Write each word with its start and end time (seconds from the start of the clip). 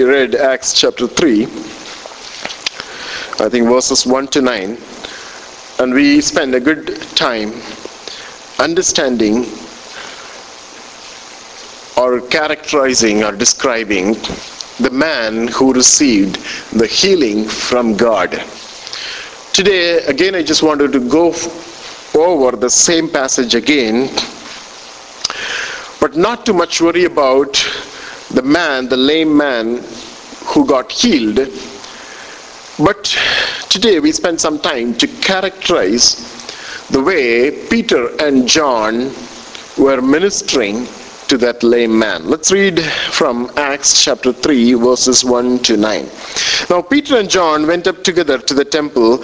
we 0.00 0.06
read 0.06 0.34
Acts 0.34 0.80
chapter 0.80 1.06
3, 1.06 1.44
I 1.44 1.46
think 3.50 3.68
verses 3.68 4.06
1 4.06 4.28
to 4.28 4.40
9, 4.40 4.78
and 5.78 5.92
we 5.92 6.22
spend 6.22 6.54
a 6.54 6.60
good 6.60 7.02
time 7.14 7.52
understanding 8.58 9.44
or 11.98 12.22
characterizing 12.28 13.24
or 13.24 13.32
describing 13.32 14.14
the 14.78 14.88
man 14.90 15.48
who 15.48 15.74
received 15.74 16.36
the 16.72 16.86
healing 16.86 17.46
from 17.46 17.94
God. 17.94 18.42
Today, 19.52 20.02
again, 20.04 20.34
I 20.34 20.42
just 20.42 20.62
wanted 20.62 20.92
to 20.92 21.00
go 21.10 21.34
over 22.14 22.56
the 22.56 22.70
same 22.70 23.06
passage 23.06 23.54
again, 23.54 24.08
but 26.00 26.16
not 26.16 26.46
too 26.46 26.54
much 26.54 26.80
worry 26.80 27.04
about 27.04 27.54
the 28.30 28.42
man, 28.42 28.88
the 28.88 28.96
lame 28.96 29.36
man 29.36 29.82
who 30.44 30.66
got 30.66 30.90
healed. 30.90 31.36
But 32.78 33.04
today 33.68 34.00
we 34.00 34.12
spend 34.12 34.40
some 34.40 34.58
time 34.58 34.94
to 34.94 35.06
characterize 35.06 36.26
the 36.90 37.02
way 37.02 37.50
Peter 37.68 38.08
and 38.24 38.48
John 38.48 39.12
were 39.78 40.00
ministering 40.00 40.86
to 41.28 41.38
that 41.38 41.62
lame 41.62 41.96
man. 41.96 42.26
Let's 42.28 42.50
read 42.50 42.80
from 42.82 43.50
Acts 43.56 44.02
chapter 44.04 44.32
3, 44.32 44.74
verses 44.74 45.24
1 45.24 45.60
to 45.60 45.76
9. 45.76 46.08
Now, 46.68 46.82
Peter 46.82 47.18
and 47.18 47.30
John 47.30 47.68
went 47.68 47.86
up 47.86 48.02
together 48.02 48.38
to 48.38 48.54
the 48.54 48.64
temple 48.64 49.22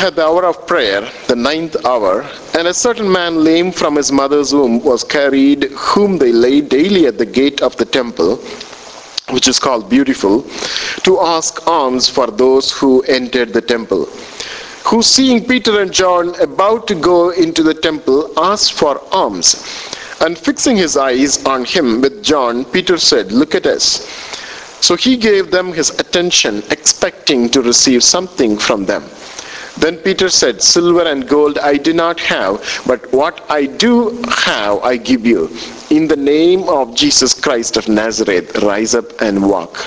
at 0.00 0.16
the 0.16 0.24
hour 0.24 0.44
of 0.44 0.66
prayer, 0.66 1.08
the 1.28 1.36
ninth 1.36 1.76
hour, 1.84 2.22
and 2.56 2.66
a 2.66 2.74
certain 2.74 3.10
man 3.10 3.44
lame 3.44 3.70
from 3.70 3.96
his 3.96 4.10
mother's 4.10 4.52
womb 4.54 4.82
was 4.82 5.04
carried, 5.04 5.64
whom 5.72 6.18
they 6.18 6.32
laid 6.32 6.68
daily 6.68 7.06
at 7.06 7.18
the 7.18 7.26
gate 7.26 7.60
of 7.62 7.76
the 7.76 7.84
temple, 7.84 8.36
which 9.30 9.48
is 9.48 9.58
called 9.58 9.90
Beautiful, 9.90 10.42
to 11.04 11.20
ask 11.20 11.66
alms 11.66 12.08
for 12.08 12.26
those 12.28 12.72
who 12.72 13.02
entered 13.02 13.52
the 13.52 13.60
temple. 13.60 14.06
Who, 14.86 15.02
seeing 15.02 15.46
Peter 15.46 15.80
and 15.80 15.92
John 15.92 16.34
about 16.40 16.86
to 16.88 16.94
go 16.94 17.30
into 17.30 17.62
the 17.62 17.74
temple, 17.74 18.32
asked 18.36 18.72
for 18.72 19.00
alms. 19.12 19.54
And 20.20 20.38
fixing 20.38 20.76
his 20.76 20.96
eyes 20.96 21.44
on 21.44 21.64
him 21.64 22.00
with 22.00 22.22
John, 22.22 22.64
Peter 22.64 22.96
said, 22.98 23.32
Look 23.32 23.54
at 23.54 23.66
us. 23.66 24.06
So 24.80 24.96
he 24.96 25.16
gave 25.16 25.50
them 25.50 25.72
his 25.72 25.90
attention, 25.98 26.62
expecting 26.70 27.48
to 27.50 27.62
receive 27.62 28.02
something 28.02 28.58
from 28.58 28.84
them. 28.84 29.04
Then 29.78 29.96
Peter 29.98 30.28
said, 30.28 30.62
Silver 30.62 31.02
and 31.02 31.28
gold 31.28 31.58
I 31.58 31.76
do 31.76 31.92
not 31.92 32.20
have, 32.20 32.82
but 32.86 33.10
what 33.12 33.44
I 33.50 33.66
do 33.66 34.10
have 34.28 34.82
I 34.82 34.96
give 34.96 35.26
you. 35.26 35.50
In 35.90 36.08
the 36.08 36.16
name 36.16 36.68
of 36.68 36.94
Jesus 36.94 37.32
Christ 37.34 37.76
of 37.76 37.88
Nazareth, 37.88 38.62
rise 38.62 38.94
up 38.94 39.20
and 39.20 39.48
walk. 39.48 39.84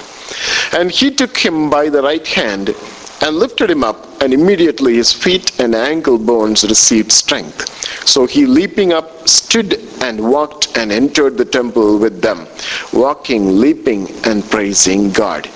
And 0.73 0.91
he 0.91 1.11
took 1.11 1.38
him 1.38 1.69
by 1.69 1.89
the 1.89 2.02
right 2.02 2.25
hand 2.28 2.75
and 3.22 3.38
lifted 3.38 3.69
him 3.69 3.83
up, 3.83 4.22
and 4.22 4.33
immediately 4.33 4.95
his 4.95 5.13
feet 5.13 5.58
and 5.59 5.73
ankle 5.73 6.17
bones 6.17 6.63
received 6.63 7.11
strength. 7.11 7.69
So 8.08 8.25
he, 8.25 8.45
leaping 8.45 8.91
up, 8.91 9.28
stood 9.28 9.80
and 10.02 10.19
walked 10.19 10.78
and 10.78 10.91
entered 10.91 11.38
the 11.38 11.45
temple 11.45 11.97
with 11.97 12.22
them, 12.22 12.47
walking, 12.91 13.59
leaping, 13.59 14.09
and 14.25 14.44
praising 14.50 15.11
God. 15.11 15.50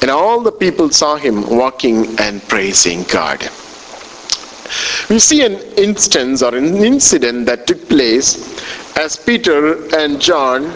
And 0.00 0.10
all 0.10 0.40
the 0.40 0.52
people 0.52 0.90
saw 0.90 1.16
him 1.16 1.48
walking 1.48 2.18
and 2.18 2.42
praising 2.48 3.04
God. 3.04 3.48
We 5.08 5.18
see 5.18 5.42
an 5.44 5.54
instance 5.76 6.42
or 6.42 6.54
an 6.54 6.76
incident 6.76 7.46
that 7.46 7.66
took 7.66 7.88
place 7.88 8.36
as 8.96 9.16
Peter 9.16 9.94
and 9.96 10.20
John 10.20 10.72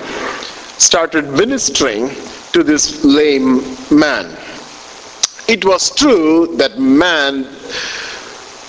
started 0.79 1.31
ministering 1.31 2.11
to 2.53 2.63
this 2.63 3.05
lame 3.05 3.63
man. 3.91 4.37
It 5.49 5.65
was 5.65 5.95
true 5.95 6.55
that 6.57 6.79
man 6.79 7.45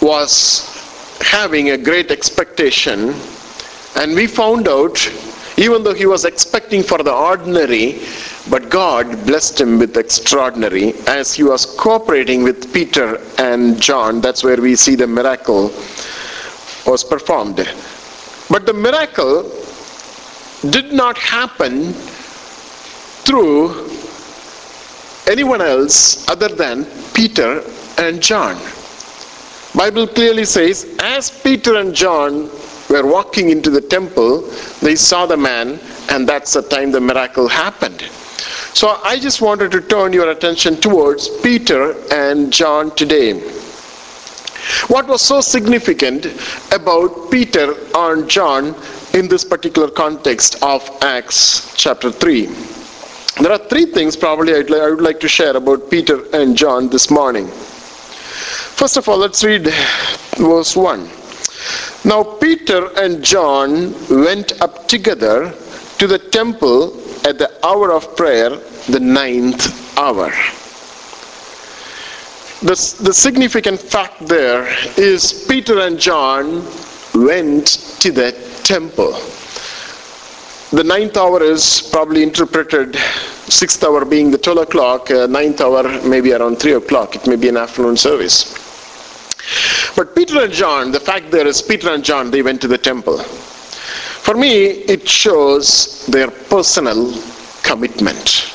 was 0.02 0.74
having 1.22 1.72
a 1.72 1.78
great 1.78 2.12
expectation, 2.12 3.16
and 3.96 4.16
we 4.16 4.28
found 4.28 4.68
out, 4.68 5.12
even 5.58 5.84
though 5.84 5.94
he 5.94 6.06
was 6.06 6.24
expecting 6.24 6.84
for 6.84 7.00
the 7.04 7.14
ordinary, 7.14 8.00
but 8.50 8.70
God 8.70 9.26
blessed 9.26 9.60
him 9.60 9.78
with 9.78 9.98
extraordinary 9.98 10.94
as 11.06 11.34
he 11.34 11.44
was 11.44 11.66
cooperating 11.66 12.44
with 12.44 12.74
Peter 12.74 13.20
and 13.38 13.82
John. 13.82 14.22
That's 14.22 14.44
where 14.44 14.62
we 14.62 14.76
see 14.76 14.96
the 14.96 15.08
miracle 15.08 15.74
was 16.86 17.04
performed. 17.04 17.68
But 18.50 18.66
the 18.66 18.74
miracle 18.74 19.52
did 20.70 20.94
not 20.94 21.18
happen 21.18 21.94
through 23.26 23.90
anyone 25.28 25.62
else 25.62 26.28
other 26.30 26.48
than 26.48 26.86
Peter 27.14 27.62
and 27.98 28.22
John. 28.22 28.56
Bible 29.76 30.08
clearly 30.08 30.46
says 30.46 30.88
as 31.00 31.30
Peter 31.30 31.76
and 31.76 31.94
John 31.94 32.50
were 32.90 33.06
walking 33.06 33.50
into 33.50 33.70
the 33.70 33.82
temple, 33.82 34.50
they 34.82 34.96
saw 34.96 35.26
the 35.26 35.36
man 35.36 35.80
and 36.10 36.28
that's 36.28 36.54
the 36.54 36.62
time 36.62 36.92
the 36.92 37.02
miracle 37.02 37.50
happened. 37.50 38.10
So 38.74 39.00
I 39.04 39.20
just 39.20 39.42
wanted 39.42 39.72
to 39.72 39.82
turn 39.82 40.14
your 40.14 40.30
attention 40.30 40.78
towards 40.78 41.30
Peter 41.42 41.96
and 42.14 42.52
John 42.54 42.96
today. 42.96 43.40
What 44.88 45.08
was 45.08 45.22
so 45.22 45.42
significant 45.42 46.26
about 46.72 47.32
Peter 47.32 47.76
and 47.96 48.30
John 48.30 48.76
in 49.14 49.28
this 49.28 49.44
particular 49.44 49.90
context 49.90 50.62
of 50.62 50.88
Acts 51.02 51.74
chapter 51.76 52.12
3? 52.12 52.46
There 53.42 53.52
are 53.52 53.58
three 53.58 53.86
things 53.86 54.16
probably 54.16 54.54
I'd, 54.56 54.72
I 54.72 54.90
would 54.90 55.02
like 55.02 55.20
to 55.22 55.28
share 55.28 55.56
about 55.56 55.90
Peter 55.90 56.24
and 56.34 56.58
John 56.58 56.90
this 56.90 57.10
morning. 57.10 57.48
First 57.48 58.98
of 58.98 59.08
all, 59.08 59.18
let's 59.18 59.44
read 59.44 59.68
verse 60.38 60.76
1. 60.76 61.10
Now 62.06 62.24
Peter 62.24 62.90
and 62.98 63.24
John 63.24 63.94
went 64.10 64.62
up 64.62 64.88
together 64.88 65.54
to 65.98 66.08
the 66.08 66.20
temple 66.20 66.92
at 67.26 67.38
the 67.38 67.50
hour 67.66 67.92
of 67.92 68.16
prayer, 68.16 68.50
the 68.90 69.00
ninth 69.00 69.98
hour. 69.98 70.32
The, 72.62 72.76
the 73.04 73.14
significant 73.14 73.80
fact 73.80 74.28
there 74.28 74.68
is 74.98 75.46
Peter 75.48 75.80
and 75.80 76.00
John 76.00 76.66
went 77.14 77.68
to 78.00 78.12
the 78.12 78.32
temple. 78.64 79.14
The 80.72 80.84
ninth 80.84 81.16
hour 81.16 81.42
is 81.44 81.88
probably 81.92 82.24
interpreted, 82.24 82.96
sixth 82.96 83.84
hour 83.84 84.04
being 84.04 84.32
the 84.32 84.38
12 84.38 84.58
o'clock, 84.60 85.12
uh, 85.12 85.28
ninth 85.28 85.62
hour 85.62 85.84
maybe 86.04 86.34
around 86.34 86.58
3 86.60 86.74
o'clock. 86.74 87.16
It 87.16 87.28
may 87.28 87.36
be 87.36 87.48
an 87.48 87.58
afternoon 87.58 87.96
service. 87.96 88.54
But 89.96 90.16
Peter 90.16 90.44
and 90.44 90.52
John, 90.52 90.92
the 90.92 91.00
fact 91.00 91.32
there 91.32 91.48
is 91.48 91.62
Peter 91.62 91.92
and 91.92 92.04
John, 92.04 92.32
they 92.32 92.42
went 92.42 92.60
to 92.62 92.68
the 92.68 92.78
temple. 92.78 93.24
For 94.28 94.36
me, 94.36 94.66
it 94.66 95.08
shows 95.08 96.06
their 96.08 96.30
personal 96.30 97.14
commitment. 97.64 98.52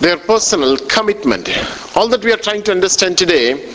Their 0.00 0.18
personal 0.18 0.76
commitment. 0.76 1.48
All 1.96 2.06
that 2.08 2.22
we 2.22 2.34
are 2.34 2.36
trying 2.36 2.62
to 2.64 2.70
understand 2.70 3.16
today, 3.16 3.72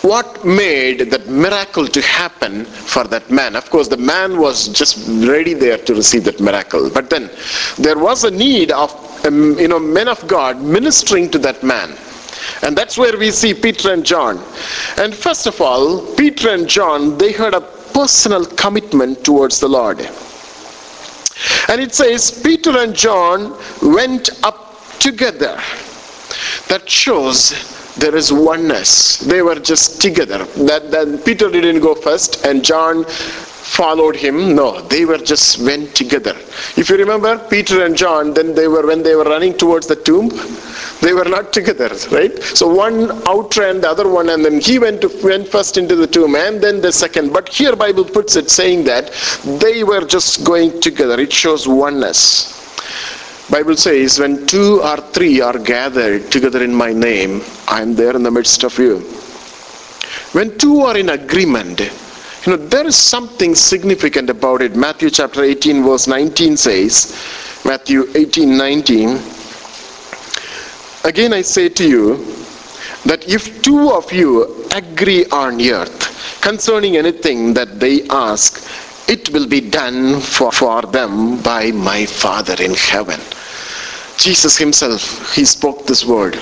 what 0.00 0.46
made 0.46 1.10
that 1.10 1.28
miracle 1.28 1.86
to 1.86 2.00
happen 2.00 2.64
for 2.64 3.04
that 3.04 3.30
man? 3.30 3.54
Of 3.54 3.68
course, 3.68 3.88
the 3.88 3.98
man 3.98 4.38
was 4.38 4.68
just 4.68 5.06
ready 5.28 5.52
there 5.52 5.76
to 5.76 5.94
receive 5.94 6.24
that 6.24 6.40
miracle. 6.40 6.88
But 6.88 7.10
then 7.10 7.28
there 7.76 7.98
was 7.98 8.24
a 8.24 8.30
need 8.30 8.70
of, 8.70 8.90
um, 9.26 9.58
you 9.58 9.68
know, 9.68 9.78
men 9.78 10.08
of 10.08 10.26
God 10.26 10.58
ministering 10.62 11.30
to 11.32 11.38
that 11.40 11.62
man. 11.62 11.94
And 12.62 12.78
that's 12.78 12.96
where 12.96 13.18
we 13.18 13.30
see 13.30 13.52
Peter 13.52 13.92
and 13.92 14.06
John. 14.06 14.38
And 14.96 15.14
first 15.14 15.46
of 15.46 15.60
all, 15.60 16.16
Peter 16.16 16.48
and 16.48 16.66
John, 16.66 17.18
they 17.18 17.30
heard 17.30 17.52
a 17.52 17.77
personal 17.98 18.46
commitment 18.46 19.24
towards 19.24 19.58
the 19.58 19.66
Lord. 19.66 19.98
And 21.68 21.80
it 21.80 21.92
says, 21.92 22.30
Peter 22.44 22.78
and 22.78 22.94
John 22.94 23.58
went 23.82 24.30
up 24.44 24.60
together. 25.00 25.60
That 26.68 26.88
shows 26.88 27.38
there 27.96 28.14
is 28.14 28.32
oneness. 28.32 29.18
They 29.18 29.42
were 29.42 29.58
just 29.58 30.00
together. 30.00 30.44
That, 30.70 30.92
that 30.92 31.24
Peter 31.24 31.50
didn't 31.50 31.80
go 31.80 31.96
first 31.96 32.44
and 32.44 32.64
John 32.64 33.04
followed 33.76 34.16
him. 34.16 34.54
No, 34.54 34.80
they 34.80 35.04
were 35.04 35.18
just 35.18 35.58
went 35.60 35.94
together. 35.94 36.34
If 36.76 36.88
you 36.88 36.96
remember, 36.96 37.38
Peter 37.50 37.84
and 37.84 37.96
John, 37.96 38.32
then 38.34 38.54
they 38.54 38.66
were 38.66 38.86
when 38.86 39.02
they 39.02 39.14
were 39.14 39.24
running 39.24 39.54
towards 39.56 39.86
the 39.86 39.96
tomb, 39.96 40.30
they 41.00 41.12
were 41.12 41.24
not 41.36 41.52
together, 41.52 41.90
right? 42.10 42.36
So 42.42 42.66
one 42.66 43.10
outran 43.28 43.80
the 43.80 43.90
other 43.90 44.08
one, 44.08 44.30
and 44.30 44.44
then 44.44 44.60
he 44.60 44.78
went 44.78 45.02
to, 45.02 45.08
went 45.22 45.48
first 45.48 45.76
into 45.76 45.94
the 45.96 46.06
tomb, 46.06 46.34
and 46.34 46.60
then 46.60 46.80
the 46.80 46.92
second. 46.92 47.32
But 47.32 47.48
here 47.48 47.76
Bible 47.76 48.04
puts 48.04 48.36
it 48.36 48.50
saying 48.50 48.84
that 48.84 49.12
they 49.60 49.84
were 49.84 50.04
just 50.04 50.44
going 50.44 50.80
together. 50.80 51.20
It 51.20 51.32
shows 51.32 51.68
oneness. 51.68 52.56
Bible 53.50 53.76
says, 53.76 54.18
when 54.18 54.46
two 54.46 54.82
or 54.82 54.98
three 55.12 55.40
are 55.40 55.58
gathered 55.58 56.30
together 56.30 56.62
in 56.62 56.74
my 56.74 56.92
name, 56.92 57.42
I 57.66 57.80
am 57.80 57.94
there 57.94 58.14
in 58.14 58.22
the 58.22 58.30
midst 58.30 58.62
of 58.62 58.78
you. 58.78 58.98
When 60.32 60.58
two 60.58 60.80
are 60.80 60.96
in 60.98 61.08
agreement, 61.08 61.80
you 62.46 62.56
know, 62.56 62.66
there 62.68 62.86
is 62.86 62.96
something 62.96 63.54
significant 63.54 64.30
about 64.30 64.62
it. 64.62 64.76
Matthew 64.76 65.10
chapter 65.10 65.42
18, 65.42 65.82
verse 65.84 66.06
19 66.06 66.56
says, 66.56 67.14
Matthew 67.64 68.06
18, 68.14 68.56
19, 68.56 69.20
Again, 71.04 71.32
I 71.32 71.42
say 71.42 71.68
to 71.70 71.88
you 71.88 72.16
that 73.06 73.26
if 73.28 73.62
two 73.62 73.90
of 73.92 74.12
you 74.12 74.66
agree 74.74 75.24
on 75.26 75.60
earth 75.62 76.40
concerning 76.42 76.96
anything 76.96 77.54
that 77.54 77.78
they 77.80 78.06
ask, 78.08 78.60
it 79.08 79.30
will 79.30 79.46
be 79.46 79.60
done 79.60 80.20
for, 80.20 80.52
for 80.52 80.82
them 80.82 81.40
by 81.40 81.70
my 81.70 82.04
Father 82.04 82.56
in 82.62 82.74
heaven. 82.74 83.20
Jesus 84.18 84.58
himself, 84.58 85.34
he 85.34 85.44
spoke 85.44 85.86
this 85.86 86.04
word. 86.04 86.34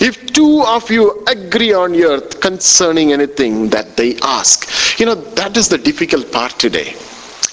If 0.00 0.32
two 0.32 0.62
of 0.66 0.90
you 0.90 1.24
agree 1.26 1.72
on 1.72 1.94
earth 1.94 2.40
concerning 2.40 3.12
anything 3.12 3.70
that 3.70 3.96
they 3.96 4.16
ask, 4.18 4.98
you 4.98 5.06
know, 5.06 5.14
that 5.14 5.56
is 5.56 5.68
the 5.68 5.78
difficult 5.78 6.30
part 6.32 6.58
today. 6.58 6.96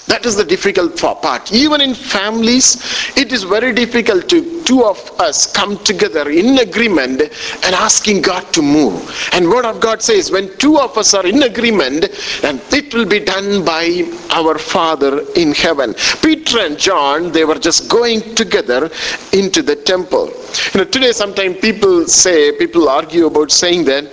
That 0.08 0.24
is 0.24 0.36
the 0.36 0.44
difficult 0.44 0.98
part. 0.98 1.52
Even 1.52 1.80
in 1.80 1.94
families, 1.94 2.76
it 3.16 3.32
is 3.32 3.44
very 3.44 3.72
difficult 3.72 4.28
to 4.30 4.64
two 4.64 4.84
of 4.84 4.98
us 5.20 5.50
come 5.52 5.82
together 5.84 6.30
in 6.30 6.58
agreement 6.58 7.20
and 7.20 7.74
asking 7.74 8.22
God 8.22 8.52
to 8.54 8.62
move. 8.62 9.28
And 9.32 9.48
Word 9.48 9.66
of 9.66 9.80
God 9.80 10.02
says, 10.02 10.30
when 10.30 10.56
two 10.56 10.78
of 10.78 10.96
us 10.96 11.14
are 11.14 11.26
in 11.26 11.42
agreement, 11.42 12.06
and 12.42 12.60
it 12.72 12.94
will 12.94 13.04
be 13.06 13.20
done 13.20 13.64
by 13.64 14.10
our 14.30 14.58
Father 14.58 15.24
in 15.36 15.52
heaven. 15.52 15.94
Peter 16.22 16.60
and 16.60 16.78
John, 16.78 17.30
they 17.30 17.44
were 17.44 17.58
just 17.58 17.88
going 17.88 18.34
together 18.34 18.90
into 19.32 19.62
the 19.62 19.76
temple. 19.76 20.32
You 20.72 20.80
know, 20.80 20.84
today 20.84 21.12
sometimes 21.12 21.58
people 21.58 22.06
say, 22.06 22.56
people 22.56 22.88
argue 22.88 23.26
about 23.26 23.50
saying 23.50 23.84
that 23.84 24.04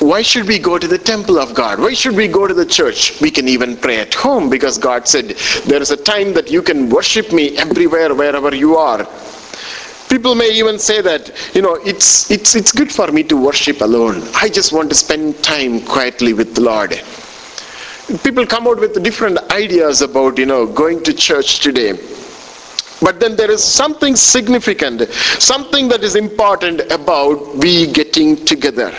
why 0.00 0.22
should 0.22 0.46
we 0.46 0.58
go 0.58 0.78
to 0.78 0.88
the 0.88 0.96
temple 0.96 1.38
of 1.38 1.54
God? 1.54 1.78
Why 1.78 1.92
should 1.92 2.16
we 2.16 2.26
go 2.26 2.46
to 2.46 2.54
the 2.54 2.64
church? 2.64 3.20
We 3.20 3.30
can 3.30 3.46
even 3.48 3.76
pray 3.76 3.98
at 3.98 4.14
home 4.14 4.48
because 4.48 4.78
God 4.78 5.06
said 5.06 5.36
there 5.66 5.82
is 5.82 5.90
a 5.90 5.96
time 5.96 6.32
that 6.32 6.50
you 6.50 6.62
can 6.62 6.88
worship 6.88 7.32
me 7.32 7.58
everywhere, 7.58 8.14
wherever 8.14 8.54
you 8.54 8.76
are. 8.76 9.06
People 10.08 10.34
may 10.34 10.50
even 10.52 10.78
say 10.78 11.02
that, 11.02 11.30
you 11.54 11.60
know, 11.60 11.74
it's, 11.84 12.30
it's, 12.30 12.54
it's 12.54 12.72
good 12.72 12.90
for 12.90 13.12
me 13.12 13.22
to 13.24 13.36
worship 13.36 13.82
alone. 13.82 14.26
I 14.34 14.48
just 14.48 14.72
want 14.72 14.88
to 14.88 14.94
spend 14.94 15.44
time 15.44 15.82
quietly 15.82 16.32
with 16.32 16.54
the 16.54 16.62
Lord. 16.62 17.00
People 18.24 18.46
come 18.46 18.66
out 18.66 18.80
with 18.80 19.00
different 19.04 19.38
ideas 19.52 20.00
about, 20.00 20.38
you 20.38 20.46
know, 20.46 20.66
going 20.66 21.02
to 21.04 21.12
church 21.12 21.60
today. 21.60 21.92
But 23.02 23.20
then 23.20 23.36
there 23.36 23.50
is 23.50 23.62
something 23.64 24.14
significant, 24.16 25.10
something 25.12 25.88
that 25.88 26.02
is 26.02 26.16
important 26.16 26.80
about 26.92 27.56
we 27.56 27.86
getting 27.86 28.44
together. 28.44 28.92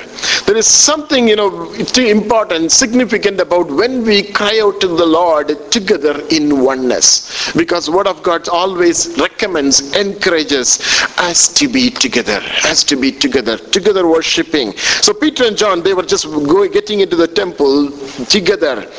There 0.46 0.58
is 0.58 0.68
something, 0.68 1.28
you 1.28 1.36
know, 1.36 1.72
important, 1.72 2.72
significant 2.72 3.40
about 3.40 3.70
when 3.70 4.04
we 4.04 4.24
cry 4.24 4.60
out 4.62 4.82
to 4.82 4.88
the 4.88 5.06
Lord 5.06 5.72
together 5.72 6.22
in 6.30 6.62
oneness. 6.62 7.52
Because 7.54 7.90
Word 7.90 8.08
of 8.08 8.24
God 8.24 8.50
always 8.50 9.18
recommends, 9.20 9.96
encourages 9.96 10.80
us 11.18 11.48
to 11.54 11.68
be 11.68 11.90
together, 11.90 12.42
us 12.66 12.84
to 12.86 12.96
be 12.96 13.12
together, 13.12 13.58
together 13.58 14.08
worshiping. 14.08 14.76
So 14.78 15.14
Peter 15.14 15.46
and 15.46 15.58
John, 15.58 15.84
they 15.84 15.94
were 15.94 16.04
just 16.04 16.26
going, 16.26 16.72
getting 16.72 17.00
into 17.02 17.16
the 17.16 17.28
temple 17.28 17.92
together. 18.26 18.92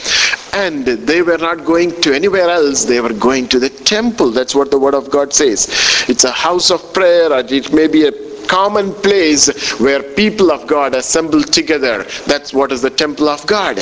And 0.54 0.84
they 0.84 1.22
were 1.22 1.38
not 1.38 1.64
going 1.64 1.98
to 2.02 2.14
anywhere 2.14 2.48
else, 2.50 2.84
they 2.84 3.00
were 3.00 3.14
going 3.14 3.48
to 3.48 3.58
the 3.58 3.70
temple. 3.70 4.30
That's 4.30 4.54
what 4.54 4.70
the 4.70 4.78
Word 4.78 4.91
of 4.94 5.10
God 5.10 5.32
says. 5.32 5.68
It's 6.08 6.24
a 6.24 6.32
house 6.32 6.70
of 6.70 6.92
prayer, 6.92 7.32
or 7.32 7.40
it 7.40 7.72
may 7.72 7.86
be 7.86 8.06
a 8.06 8.12
common 8.46 8.92
place 8.94 9.48
where 9.80 10.02
people 10.02 10.50
of 10.50 10.66
God 10.66 10.94
assemble 10.94 11.42
together. 11.42 12.04
That's 12.26 12.52
what 12.52 12.72
is 12.72 12.82
the 12.82 12.90
temple 12.90 13.28
of 13.28 13.46
God. 13.46 13.78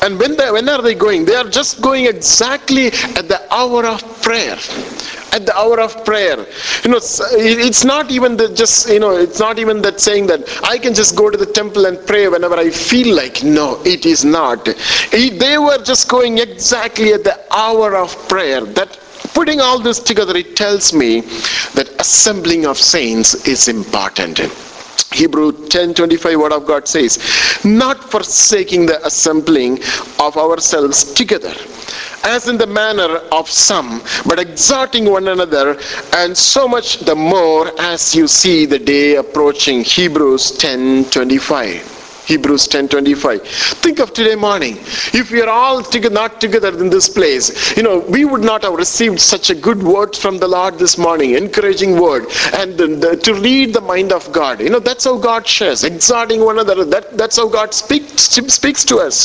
And 0.00 0.18
when, 0.20 0.36
they, 0.36 0.50
when 0.52 0.68
are 0.68 0.80
they 0.80 0.94
going? 0.94 1.24
They 1.24 1.34
are 1.34 1.48
just 1.48 1.80
going 1.80 2.06
exactly 2.06 2.86
at 2.86 3.26
the 3.26 3.42
hour 3.52 3.84
of 3.84 4.00
prayer. 4.22 4.56
At 5.32 5.44
the 5.44 5.52
hour 5.56 5.80
of 5.80 6.04
prayer. 6.04 6.46
You 6.84 6.90
know, 6.90 7.00
it's 7.00 7.84
not 7.84 8.10
even 8.10 8.36
that 8.36 8.54
just, 8.54 8.88
you 8.88 9.00
know, 9.00 9.16
it's 9.16 9.40
not 9.40 9.58
even 9.58 9.82
that 9.82 10.00
saying 10.00 10.28
that 10.28 10.48
I 10.64 10.78
can 10.78 10.94
just 10.94 11.16
go 11.16 11.30
to 11.30 11.36
the 11.36 11.46
temple 11.46 11.86
and 11.86 11.98
pray 12.06 12.28
whenever 12.28 12.54
I 12.54 12.70
feel 12.70 13.14
like. 13.14 13.42
No, 13.42 13.82
it 13.84 14.06
is 14.06 14.24
not. 14.24 14.68
They 15.10 15.58
were 15.58 15.82
just 15.82 16.08
going 16.08 16.38
exactly 16.38 17.12
at 17.12 17.24
the 17.24 17.40
hour 17.52 17.96
of 17.96 18.16
prayer. 18.28 18.60
That 18.60 18.96
putting 19.38 19.60
all 19.60 19.78
this 19.78 20.00
together, 20.00 20.36
it 20.36 20.56
tells 20.56 20.92
me 20.92 21.20
that 21.76 21.88
assembling 22.00 22.66
of 22.66 22.76
saints 22.76 23.34
is 23.46 23.68
important. 23.68 24.40
Hebrew 25.12 25.52
10:25 25.52 26.36
word 26.36 26.52
of 26.52 26.66
God 26.66 26.88
says, 26.88 27.12
not 27.64 28.10
forsaking 28.10 28.86
the 28.86 28.98
assembling 29.06 29.78
of 30.18 30.36
ourselves 30.36 31.04
together, 31.20 31.54
as 32.24 32.48
in 32.48 32.58
the 32.58 32.66
manner 32.66 33.20
of 33.30 33.48
some, 33.48 34.02
but 34.26 34.40
exhorting 34.40 35.08
one 35.08 35.28
another, 35.28 35.78
and 36.14 36.36
so 36.36 36.66
much 36.66 36.98
the 37.10 37.14
more 37.14 37.70
as 37.80 38.16
you 38.16 38.26
see 38.26 38.66
the 38.66 38.82
day 38.94 39.14
approaching. 39.14 39.84
Hebrews 39.84 40.58
10:25. 40.58 41.97
Hebrews 42.28 42.68
10:25. 42.68 43.40
Think 43.84 44.00
of 44.00 44.12
today 44.12 44.34
morning. 44.34 44.76
If 45.20 45.30
we 45.30 45.40
are 45.40 45.48
all 45.48 45.82
together, 45.82 46.14
not 46.14 46.40
together 46.42 46.72
in 46.78 46.90
this 46.90 47.08
place, 47.08 47.46
you 47.76 47.82
know, 47.82 48.00
we 48.16 48.26
would 48.26 48.42
not 48.42 48.64
have 48.64 48.74
received 48.74 49.18
such 49.18 49.48
a 49.48 49.54
good 49.54 49.82
word 49.82 50.14
from 50.14 50.36
the 50.36 50.46
Lord 50.46 50.78
this 50.78 50.98
morning, 50.98 51.30
encouraging 51.36 51.98
word, 51.98 52.26
and 52.52 52.76
the, 52.76 52.86
the, 53.04 53.16
to 53.16 53.32
read 53.34 53.72
the 53.72 53.80
mind 53.80 54.12
of 54.12 54.30
God. 54.30 54.60
You 54.60 54.68
know, 54.68 54.78
that's 54.78 55.04
how 55.04 55.16
God 55.16 55.46
shares, 55.46 55.84
exhorting 55.84 56.44
one 56.44 56.58
another. 56.58 56.84
That, 56.84 57.16
that's 57.16 57.38
how 57.38 57.48
God 57.48 57.72
speaks 57.72 58.22
speaks 58.58 58.84
to 58.84 58.98
us. 58.98 59.16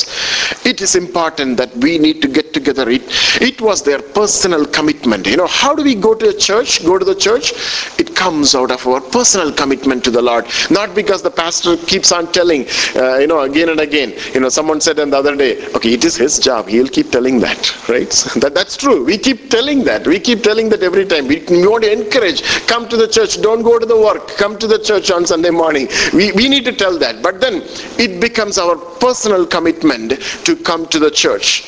It 0.64 0.80
is 0.80 0.96
important 0.96 1.58
that 1.58 1.76
we 1.76 1.98
need 1.98 2.22
to 2.22 2.28
get 2.28 2.54
together. 2.54 2.88
It, 2.88 3.02
it 3.42 3.60
was 3.60 3.82
their 3.82 4.00
personal 4.00 4.64
commitment. 4.64 5.26
You 5.26 5.36
know, 5.36 5.46
how 5.46 5.74
do 5.74 5.82
we 5.82 5.94
go 5.94 6.14
to 6.14 6.30
a 6.30 6.38
church? 6.48 6.84
Go 6.86 6.98
to 6.98 7.04
the 7.04 7.14
church? 7.14 7.52
It 7.98 8.16
comes 8.16 8.54
out 8.54 8.70
of 8.70 8.86
our 8.86 9.00
personal 9.00 9.52
commitment 9.52 10.04
to 10.04 10.10
the 10.10 10.22
Lord, 10.22 10.46
not 10.70 10.94
because 10.94 11.22
the 11.22 11.30
pastor 11.30 11.76
keeps 11.76 12.12
on 12.12 12.32
telling 12.32 12.64
uh, 12.96 13.18
you 13.18 13.26
know, 13.26 13.40
again 13.40 13.68
and 13.68 13.80
again. 13.80 14.14
You 14.34 14.40
know, 14.40 14.48
someone 14.48 14.80
said 14.80 14.98
on 14.98 15.10
the 15.10 15.16
other 15.16 15.36
day, 15.36 15.66
okay, 15.74 15.92
it 15.94 16.04
is 16.04 16.16
his 16.16 16.38
job. 16.38 16.68
He'll 16.68 16.88
keep 16.88 17.10
telling 17.10 17.40
that, 17.40 17.88
right? 17.88 18.10
that, 18.42 18.52
that's 18.54 18.76
true. 18.76 19.04
We 19.04 19.18
keep 19.18 19.50
telling 19.50 19.84
that. 19.84 20.06
We 20.06 20.20
keep 20.20 20.42
telling 20.42 20.68
that 20.70 20.82
every 20.82 21.04
time. 21.06 21.26
We, 21.26 21.44
we 21.50 21.66
want 21.66 21.84
to 21.84 21.92
encourage, 21.92 22.42
come 22.66 22.88
to 22.88 22.96
the 22.96 23.08
church. 23.08 23.40
Don't 23.42 23.62
go 23.62 23.78
to 23.78 23.86
the 23.86 23.96
work. 23.98 24.28
Come 24.36 24.58
to 24.58 24.66
the 24.66 24.78
church 24.78 25.10
on 25.10 25.26
Sunday 25.26 25.50
morning. 25.50 25.88
We, 26.12 26.32
we 26.32 26.48
need 26.48 26.64
to 26.66 26.72
tell 26.72 26.98
that. 26.98 27.22
But 27.22 27.40
then 27.40 27.62
it 27.98 28.20
becomes 28.20 28.58
our 28.58 28.76
personal 28.76 29.46
commitment 29.46 30.20
to 30.46 30.56
come 30.56 30.86
to 30.88 30.98
the 30.98 31.10
church 31.10 31.64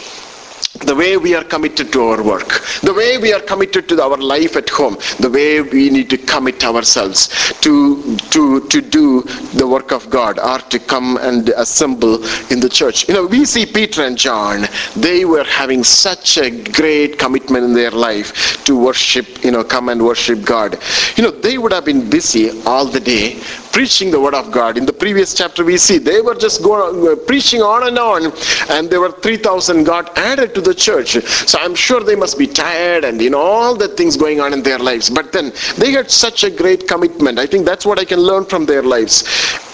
the 0.85 0.95
way 0.95 1.17
we 1.17 1.35
are 1.35 1.45
committed 1.45 1.93
to 1.93 2.03
our 2.03 2.23
work, 2.23 2.49
the 2.83 2.93
way 2.93 3.19
we 3.19 3.33
are 3.33 3.41
committed 3.41 3.89
to 3.89 4.03
our 4.03 4.17
life 4.17 4.57
at 4.57 4.69
home, 4.69 4.97
the 5.21 5.31
way 5.31 5.61
we 5.63 5.91
need 5.91 6.11
to 6.11 6.19
commit 6.19 6.65
ourselves 6.65 7.29
to, 7.61 8.17
to, 8.31 8.67
to 8.69 8.81
do 8.81 9.23
the 9.55 9.67
work 9.67 9.93
of 9.93 10.09
God 10.11 10.39
or 10.39 10.59
to 10.59 10.79
come 10.79 11.17
and 11.19 11.49
assemble 11.51 12.17
in 12.51 12.61
the 12.61 12.69
church. 12.69 13.09
You 13.09 13.15
know, 13.15 13.27
we 13.27 13.45
see 13.45 13.67
Peter 13.67 14.03
and 14.05 14.17
John, 14.17 14.67
they 14.97 15.25
were 15.25 15.45
having 15.45 15.85
such 15.85 16.39
a 16.39 16.51
great 16.51 17.19
commitment 17.19 17.65
in 17.65 17.73
their 17.75 17.91
life 17.91 18.65
to 18.65 18.79
worship, 18.79 19.45
you 19.45 19.51
know, 19.51 19.65
come 19.65 19.89
and 19.89 20.05
worship 20.05 20.45
God. 20.45 20.79
You 21.17 21.25
know, 21.25 21.31
they 21.31 21.59
would 21.59 21.73
have 21.73 21.85
been 21.85 22.09
busy 22.09 22.63
all 22.63 22.87
the 22.87 23.01
day 23.01 23.41
preaching 23.73 24.11
the 24.11 24.21
word 24.21 24.35
of 24.35 24.51
God. 24.51 24.79
In 24.79 24.87
the 24.87 24.93
previous 24.93 25.35
chapter, 25.35 25.65
we 25.65 25.77
see 25.77 25.99
they 25.99 26.21
were 26.21 26.35
just 26.35 26.63
going, 26.63 27.07
uh, 27.07 27.17
preaching 27.27 27.63
on 27.63 27.87
and 27.87 27.99
on, 27.99 28.33
and 28.71 28.91
there 28.91 29.01
were 29.01 29.13
3,000 29.13 29.85
got 29.85 30.17
added 30.19 30.55
to 30.55 30.61
the 30.61 30.75
church. 30.75 31.21
So 31.27 31.59
I'm 31.59 31.75
sure 31.75 32.03
they 32.03 32.17
must 32.17 32.39
be 32.39 32.47
tired 32.47 33.05
and 33.05 33.21
you 33.21 33.31
know 33.31 33.41
all 33.41 33.77
the 33.77 33.89
things 33.89 34.17
going 34.17 34.41
on 34.41 34.53
in 34.53 34.63
their 34.63 34.79
lives. 34.79 35.11
But 35.11 35.33
then 35.33 35.53
they 35.77 35.93
had 35.93 36.11
such 36.11 36.45
a 36.45 36.51
great 36.51 36.89
commitment. 36.89 37.39
I 37.39 37.47
think 37.47 37.67
that's 37.67 37.87
what 37.87 37.99
I 37.99 38.05
can 38.05 38.21
learn 38.21 38.45
from 38.45 38.67
their 38.67 38.83
lives. 38.83 39.25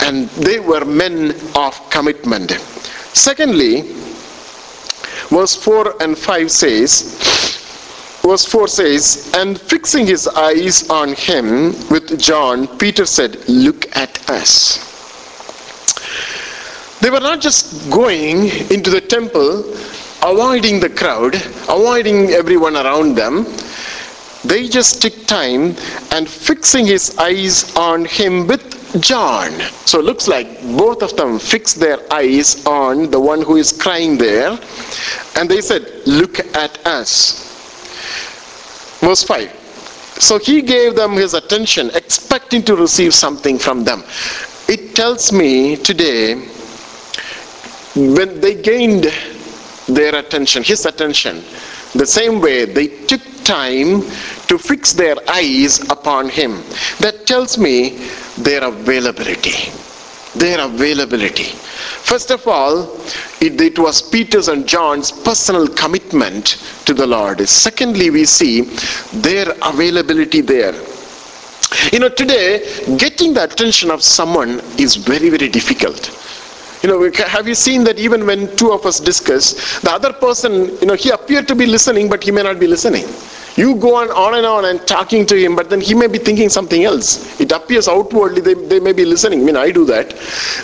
And 0.00 0.28
they 0.30 0.60
were 0.60 0.84
men 0.84 1.34
of 1.54 1.78
commitment. 1.90 2.52
Secondly, 3.14 3.82
verse 5.28 5.54
4 5.54 6.02
and 6.02 6.16
5 6.16 6.50
says, 6.50 7.61
Verse 8.22 8.44
4 8.44 8.68
says, 8.68 9.32
And 9.34 9.60
fixing 9.60 10.06
his 10.06 10.28
eyes 10.28 10.88
on 10.88 11.12
him 11.14 11.72
with 11.90 12.20
John, 12.20 12.68
Peter 12.78 13.04
said, 13.04 13.48
Look 13.48 13.94
at 13.96 14.30
us. 14.30 14.88
They 17.00 17.10
were 17.10 17.18
not 17.18 17.40
just 17.40 17.90
going 17.90 18.46
into 18.70 18.90
the 18.90 19.00
temple, 19.00 19.64
avoiding 20.22 20.78
the 20.78 20.88
crowd, 20.88 21.34
avoiding 21.68 22.30
everyone 22.30 22.76
around 22.76 23.16
them. 23.16 23.44
They 24.44 24.68
just 24.68 25.02
took 25.02 25.26
time 25.26 25.74
and 26.12 26.28
fixing 26.28 26.86
his 26.86 27.18
eyes 27.18 27.74
on 27.74 28.04
him 28.04 28.46
with 28.46 29.02
John. 29.02 29.50
So 29.84 29.98
it 29.98 30.04
looks 30.04 30.28
like 30.28 30.62
both 30.76 31.02
of 31.02 31.16
them 31.16 31.40
fixed 31.40 31.80
their 31.80 31.98
eyes 32.12 32.64
on 32.66 33.10
the 33.10 33.18
one 33.18 33.42
who 33.42 33.56
is 33.56 33.72
crying 33.72 34.16
there. 34.16 34.56
And 35.34 35.50
they 35.50 35.60
said, 35.60 36.06
Look 36.06 36.38
at 36.54 36.86
us. 36.86 37.51
Verse 39.02 39.24
5. 39.24 39.50
So 40.18 40.38
he 40.38 40.62
gave 40.62 40.94
them 40.94 41.12
his 41.12 41.34
attention, 41.34 41.90
expecting 41.94 42.62
to 42.62 42.76
receive 42.76 43.12
something 43.12 43.58
from 43.58 43.82
them. 43.82 44.04
It 44.68 44.94
tells 44.94 45.32
me 45.32 45.76
today, 45.76 46.34
when 47.96 48.40
they 48.40 48.54
gained 48.54 49.12
their 49.88 50.14
attention, 50.14 50.62
his 50.62 50.86
attention, 50.86 51.42
the 51.94 52.06
same 52.06 52.40
way 52.40 52.64
they 52.64 52.86
took 53.06 53.20
time 53.42 54.02
to 54.46 54.56
fix 54.56 54.92
their 54.92 55.16
eyes 55.28 55.80
upon 55.90 56.28
him. 56.28 56.62
That 57.00 57.26
tells 57.26 57.58
me 57.58 57.98
their 58.38 58.62
availability. 58.62 59.72
Their 60.34 60.60
availability. 60.60 61.44
First 61.44 62.30
of 62.30 62.46
all, 62.48 62.96
it, 63.40 63.60
it, 63.60 63.78
was 63.78 64.00
Peter's 64.02 64.48
and 64.48 64.66
John's 64.66 65.12
personal 65.12 65.68
commitment 65.68 66.56
to 66.86 66.94
the 66.94 67.06
Lord. 67.06 67.46
Secondly, 67.48 68.10
we 68.10 68.24
see 68.24 68.62
their 69.12 69.46
availability 69.62 70.40
there. 70.40 70.74
You 71.92 71.98
know, 71.98 72.08
today, 72.08 72.66
getting 72.96 73.34
the 73.34 73.44
attention 73.44 73.90
of 73.90 74.02
someone 74.02 74.60
is 74.78 74.96
very, 74.96 75.28
very 75.30 75.48
difficult 75.48 76.10
you 76.82 76.88
know 76.88 77.10
have 77.26 77.46
you 77.46 77.54
seen 77.54 77.84
that 77.84 77.98
even 77.98 78.26
when 78.26 78.54
two 78.56 78.72
of 78.72 78.84
us 78.84 78.98
discuss 78.98 79.80
the 79.80 79.90
other 79.90 80.12
person 80.12 80.52
you 80.80 80.86
know 80.86 80.94
he 80.94 81.10
appeared 81.10 81.46
to 81.48 81.54
be 81.54 81.66
listening 81.66 82.08
but 82.08 82.22
he 82.24 82.30
may 82.32 82.42
not 82.42 82.58
be 82.58 82.66
listening 82.66 83.04
you 83.56 83.74
go 83.76 83.96
on, 83.96 84.10
on 84.10 84.34
and 84.34 84.46
on 84.46 84.64
and 84.64 84.86
talking 84.86 85.26
to 85.26 85.36
him 85.36 85.54
but 85.54 85.68
then 85.68 85.80
he 85.80 85.94
may 85.94 86.06
be 86.06 86.18
thinking 86.18 86.48
something 86.48 86.84
else. 86.84 87.40
It 87.40 87.52
appears 87.52 87.88
outwardly 87.88 88.40
they, 88.40 88.54
they 88.54 88.80
may 88.80 88.92
be 88.92 89.04
listening. 89.04 89.42
I 89.42 89.44
mean 89.44 89.56
i 89.56 89.70
do 89.70 89.84
that. 89.86 90.10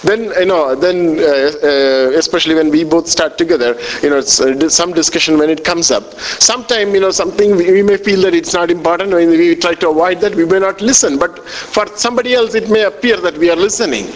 Then 0.03 0.25
you 0.39 0.47
know 0.47 0.75
then 0.75 1.19
uh, 1.19 1.23
uh, 1.69 2.19
especially 2.19 2.55
when 2.55 2.71
we 2.71 2.85
both 2.85 3.07
start 3.07 3.37
together 3.39 3.79
you 4.03 4.11
know 4.11 4.19
uh, 4.19 4.69
some 4.69 4.93
discussion 4.93 5.39
when 5.39 5.51
it 5.51 5.65
comes 5.65 5.91
up. 5.91 6.15
Sometime 6.15 6.95
you 6.95 7.01
know 7.01 7.11
something 7.11 7.57
we, 7.57 7.71
we, 7.73 7.83
may 7.83 7.97
feel 7.97 8.21
that 8.23 8.35
it's 8.35 8.55
not 8.55 8.71
important 8.71 9.13
when 9.13 9.31
we 9.31 9.55
try 9.55 9.75
to 9.75 9.91
avoid 9.91 10.21
that 10.21 10.35
we 10.35 10.45
may 10.45 10.59
not 10.59 10.81
listen. 10.81 11.19
But 11.19 11.47
for 11.49 11.87
somebody 11.97 12.35
else 12.35 12.55
it 12.55 12.71
may 12.71 12.85
appear 12.85 13.17
that 13.19 13.37
we 13.37 13.51
are 13.51 13.57
listening. 13.57 14.07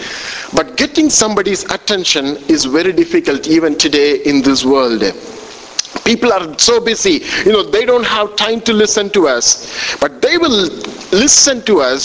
But 0.55 0.76
getting 0.76 1.11
somebody's 1.11 1.64
attention 1.71 2.37
is 2.49 2.64
very 2.64 2.93
difficult 2.93 3.47
even 3.47 3.76
today 3.76 4.17
in 4.25 4.43
this 4.43 4.64
world 4.64 5.02
people 6.04 6.32
are 6.32 6.58
so 6.58 6.80
busy 6.80 7.16
you 7.44 7.52
know 7.52 7.62
they 7.62 7.84
don't 7.84 8.04
have 8.06 8.34
time 8.37 8.61
to 8.61 8.72
listen 8.72 9.11
to 9.11 9.26
us 9.28 9.96
but 10.00 10.20
they 10.22 10.37
will 10.38 10.61
listen 11.25 11.62
to 11.62 11.80
us 11.80 12.04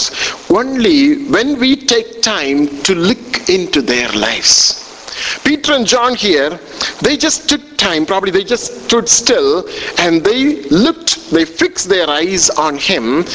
only 0.51 1.25
when 1.36 1.58
we 1.60 1.75
take 1.75 2.22
time 2.22 2.67
to 2.84 2.94
look 2.96 3.50
into 3.50 3.82
their 3.82 4.12
lives 4.13 4.84
Peter 5.44 5.74
and 5.74 5.88
John 5.88 6.15
here, 6.15 6.60
they 7.01 7.17
just 7.17 7.50
took 7.50 7.62
time, 7.77 8.06
probably 8.06 8.32
they 8.32 8.44
just 8.44 8.86
stood 8.86 9.10
still 9.10 9.67
and 9.98 10.24
they 10.24 10.62
looked, 10.70 11.32
they 11.32 11.46
fixed 11.46 11.89
their 11.89 12.10
eyes 12.10 12.50
on 12.51 12.77
him 12.77 13.25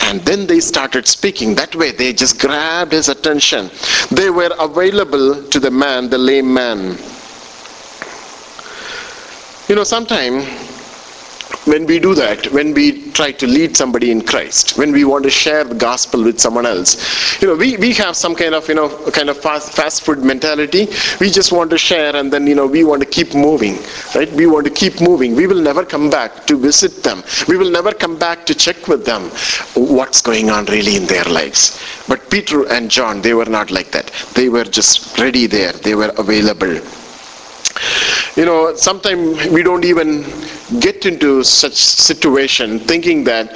and 0.00 0.20
then 0.22 0.46
they 0.46 0.60
started 0.60 1.06
speaking. 1.06 1.54
That 1.54 1.74
way 1.76 1.92
they 1.92 2.12
just 2.12 2.40
grabbed 2.40 2.92
his 2.92 3.08
attention. 3.08 3.70
They 4.10 4.30
were 4.30 4.50
available 4.58 5.42
to 5.48 5.60
the 5.60 5.70
man, 5.70 6.10
the 6.10 6.18
lame 6.18 6.52
man. 6.52 6.96
You 9.68 9.74
know, 9.74 9.84
sometime 9.84 10.44
when 11.66 11.84
we 11.84 11.98
do 11.98 12.14
that, 12.14 12.50
when 12.52 12.72
we 12.72 13.12
try 13.12 13.32
to 13.32 13.46
lead 13.46 13.76
somebody 13.76 14.10
in 14.10 14.22
Christ, 14.22 14.78
when 14.78 14.92
we 14.92 15.04
want 15.04 15.24
to 15.24 15.30
share 15.30 15.62
the 15.64 15.74
gospel 15.74 16.24
with 16.24 16.40
someone 16.40 16.64
else, 16.64 17.40
you 17.42 17.48
know, 17.48 17.54
we, 17.54 17.76
we 17.76 17.92
have 17.92 18.16
some 18.16 18.34
kind 18.34 18.54
of, 18.54 18.66
you 18.66 18.74
know, 18.74 18.88
kind 19.10 19.28
of 19.28 19.36
fast, 19.36 19.74
fast 19.74 20.04
food 20.04 20.20
mentality. 20.24 20.86
We 21.20 21.28
just 21.30 21.52
want 21.52 21.68
to 21.72 21.76
share 21.76 22.16
and 22.16 22.32
then, 22.32 22.46
you 22.46 22.54
know, 22.54 22.66
we 22.66 22.82
want 22.82 23.02
to 23.02 23.08
keep 23.08 23.34
moving, 23.34 23.76
right? 24.14 24.32
We 24.32 24.46
want 24.46 24.64
to 24.64 24.72
keep 24.72 25.02
moving. 25.02 25.34
We 25.36 25.46
will 25.46 25.60
never 25.60 25.84
come 25.84 26.08
back 26.08 26.46
to 26.46 26.56
visit 26.56 27.02
them. 27.02 27.22
We 27.46 27.58
will 27.58 27.70
never 27.70 27.92
come 27.92 28.18
back 28.18 28.46
to 28.46 28.54
check 28.54 28.88
with 28.88 29.04
them 29.04 29.24
what's 29.74 30.22
going 30.22 30.48
on 30.48 30.64
really 30.64 30.96
in 30.96 31.04
their 31.04 31.24
lives. 31.24 31.78
But 32.08 32.30
Peter 32.30 32.66
and 32.72 32.90
John, 32.90 33.20
they 33.20 33.34
were 33.34 33.44
not 33.44 33.70
like 33.70 33.90
that. 33.90 34.06
They 34.34 34.48
were 34.48 34.64
just 34.64 35.18
ready 35.18 35.46
there. 35.46 35.72
They 35.72 35.94
were 35.94 36.12
available 36.16 36.80
you 38.36 38.44
know 38.44 38.74
sometimes 38.74 39.46
we 39.48 39.62
don't 39.62 39.84
even 39.84 40.22
get 40.80 41.06
into 41.06 41.42
such 41.42 41.74
situation 41.74 42.78
thinking 42.78 43.24
that 43.24 43.52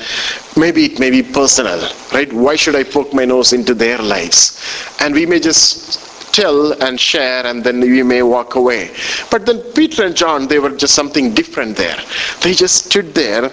maybe 0.57 0.85
it 0.85 0.99
may 0.99 1.11
be 1.11 1.23
personal 1.23 1.81
right? 2.13 2.33
Why 2.33 2.57
should 2.57 2.75
i 2.77 2.85
poke 2.85 3.13
my 3.15 3.25
nose 3.25 3.53
into 3.53 3.75
their 3.75 3.99
lives? 3.99 4.59
And 5.01 5.15
we 5.15 5.27
may 5.27 5.41
just 5.41 6.01
tell 6.33 6.73
and 6.83 6.99
share 6.99 7.47
and 7.47 7.63
then 7.63 7.81
we 7.81 8.03
may 8.03 8.23
walk 8.23 8.55
away. 8.55 8.91
But 9.31 9.45
then 9.47 9.61
peter 9.75 10.05
and 10.07 10.17
john 10.17 10.49
they 10.49 10.59
were 10.59 10.71
just 10.71 10.95
something 10.95 11.35
different 11.35 11.77
there. 11.77 11.99
They 12.43 12.55
just 12.55 12.87
stood 12.87 13.15
there. 13.15 13.51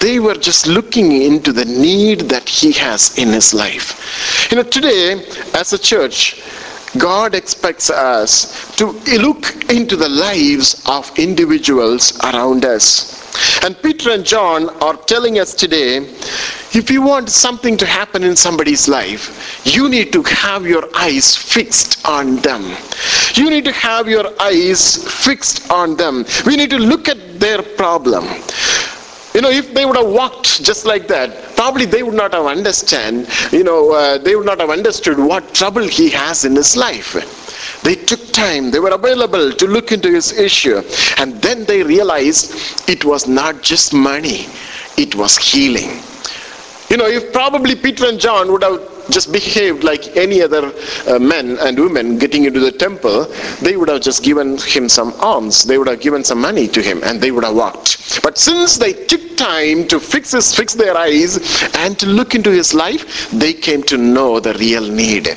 They 0.00 0.18
were 0.18 0.34
just 0.34 0.66
looking 0.66 1.12
into 1.22 1.52
the 1.52 1.64
need 1.64 2.20
that 2.32 2.48
he 2.48 2.72
has 2.72 3.18
in 3.18 3.28
his 3.28 3.52
life. 3.54 4.48
You 4.50 4.56
know 4.56 4.62
today 4.64 5.24
as 5.54 5.72
a 5.72 5.78
church 5.78 6.42
God 6.98 7.34
expects 7.34 7.88
us 7.90 8.74
to 8.76 8.92
look 9.18 9.70
into 9.70 9.96
the 9.96 10.08
lives 10.08 10.82
of 10.86 11.10
individuals 11.18 12.18
around 12.20 12.64
us. 12.64 13.22
And 13.64 13.80
Peter 13.82 14.10
and 14.10 14.24
John 14.24 14.68
are 14.82 14.96
telling 14.96 15.38
us 15.38 15.54
today 15.54 15.98
if 16.74 16.90
you 16.90 17.02
want 17.02 17.28
something 17.28 17.76
to 17.76 17.86
happen 17.86 18.22
in 18.22 18.34
somebody's 18.34 18.88
life, 18.88 19.60
you 19.66 19.90
need 19.90 20.10
to 20.14 20.22
have 20.22 20.66
your 20.66 20.88
eyes 20.96 21.36
fixed 21.36 22.06
on 22.06 22.36
them. 22.36 22.74
You 23.34 23.50
need 23.50 23.66
to 23.66 23.72
have 23.72 24.08
your 24.08 24.32
eyes 24.40 24.96
fixed 25.24 25.70
on 25.70 25.96
them. 25.96 26.24
We 26.46 26.56
need 26.56 26.70
to 26.70 26.78
look 26.78 27.08
at 27.08 27.38
their 27.38 27.62
problem. 27.62 28.24
You 29.34 29.40
know, 29.40 29.50
if 29.50 29.72
they 29.72 29.86
would 29.86 29.96
have 29.96 30.08
walked 30.08 30.62
just 30.62 30.84
like 30.84 31.08
that, 31.08 31.56
probably 31.56 31.86
they 31.86 32.02
would 32.02 32.14
not 32.14 32.34
have 32.34 32.44
understand, 32.46 33.28
you 33.50 33.64
know, 33.64 33.92
uh, 33.92 34.18
they 34.18 34.36
would 34.36 34.44
not 34.44 34.60
have 34.60 34.68
understood 34.70 35.18
what 35.18 35.54
trouble 35.54 35.82
he 35.88 36.10
has 36.10 36.44
in 36.44 36.54
his 36.54 36.76
life. 36.76 37.14
They 37.82 37.94
took 37.94 38.20
time, 38.32 38.70
they 38.70 38.78
were 38.78 38.90
available 38.90 39.52
to 39.52 39.66
look 39.66 39.90
into 39.90 40.10
his 40.10 40.32
issue, 40.38 40.82
and 41.16 41.40
then 41.40 41.64
they 41.64 41.82
realized 41.82 42.88
it 42.88 43.04
was 43.04 43.26
not 43.26 43.62
just 43.62 43.94
money, 43.94 44.46
it 44.98 45.14
was 45.14 45.38
healing. 45.38 46.02
You 46.90 46.98
know, 46.98 47.06
if 47.06 47.32
probably 47.32 47.74
Peter 47.74 48.06
and 48.06 48.20
John 48.20 48.52
would 48.52 48.62
have 48.62 48.80
just 49.10 49.32
behaved 49.32 49.84
like 49.84 50.16
any 50.16 50.42
other 50.42 50.72
uh, 51.06 51.18
men 51.18 51.58
and 51.60 51.78
women 51.78 52.18
getting 52.18 52.44
into 52.44 52.60
the 52.60 52.72
temple, 52.72 53.24
they 53.60 53.76
would 53.76 53.88
have 53.88 54.00
just 54.00 54.22
given 54.22 54.58
him 54.58 54.88
some 54.88 55.12
alms. 55.20 55.64
They 55.64 55.78
would 55.78 55.88
have 55.88 56.00
given 56.00 56.24
some 56.24 56.40
money 56.40 56.68
to 56.68 56.82
him 56.82 57.02
and 57.04 57.20
they 57.20 57.30
would 57.30 57.44
have 57.44 57.54
walked. 57.54 58.22
But 58.22 58.38
since 58.38 58.78
they 58.78 58.92
took 58.92 59.36
time 59.36 59.88
to 59.88 59.98
fix, 60.00 60.32
his, 60.32 60.54
fix 60.54 60.74
their 60.74 60.96
eyes 60.96 61.36
and 61.76 61.98
to 61.98 62.06
look 62.06 62.34
into 62.34 62.50
his 62.50 62.74
life, 62.74 63.30
they 63.30 63.52
came 63.52 63.82
to 63.84 63.96
know 63.96 64.40
the 64.40 64.54
real 64.54 64.86
need. 64.86 65.36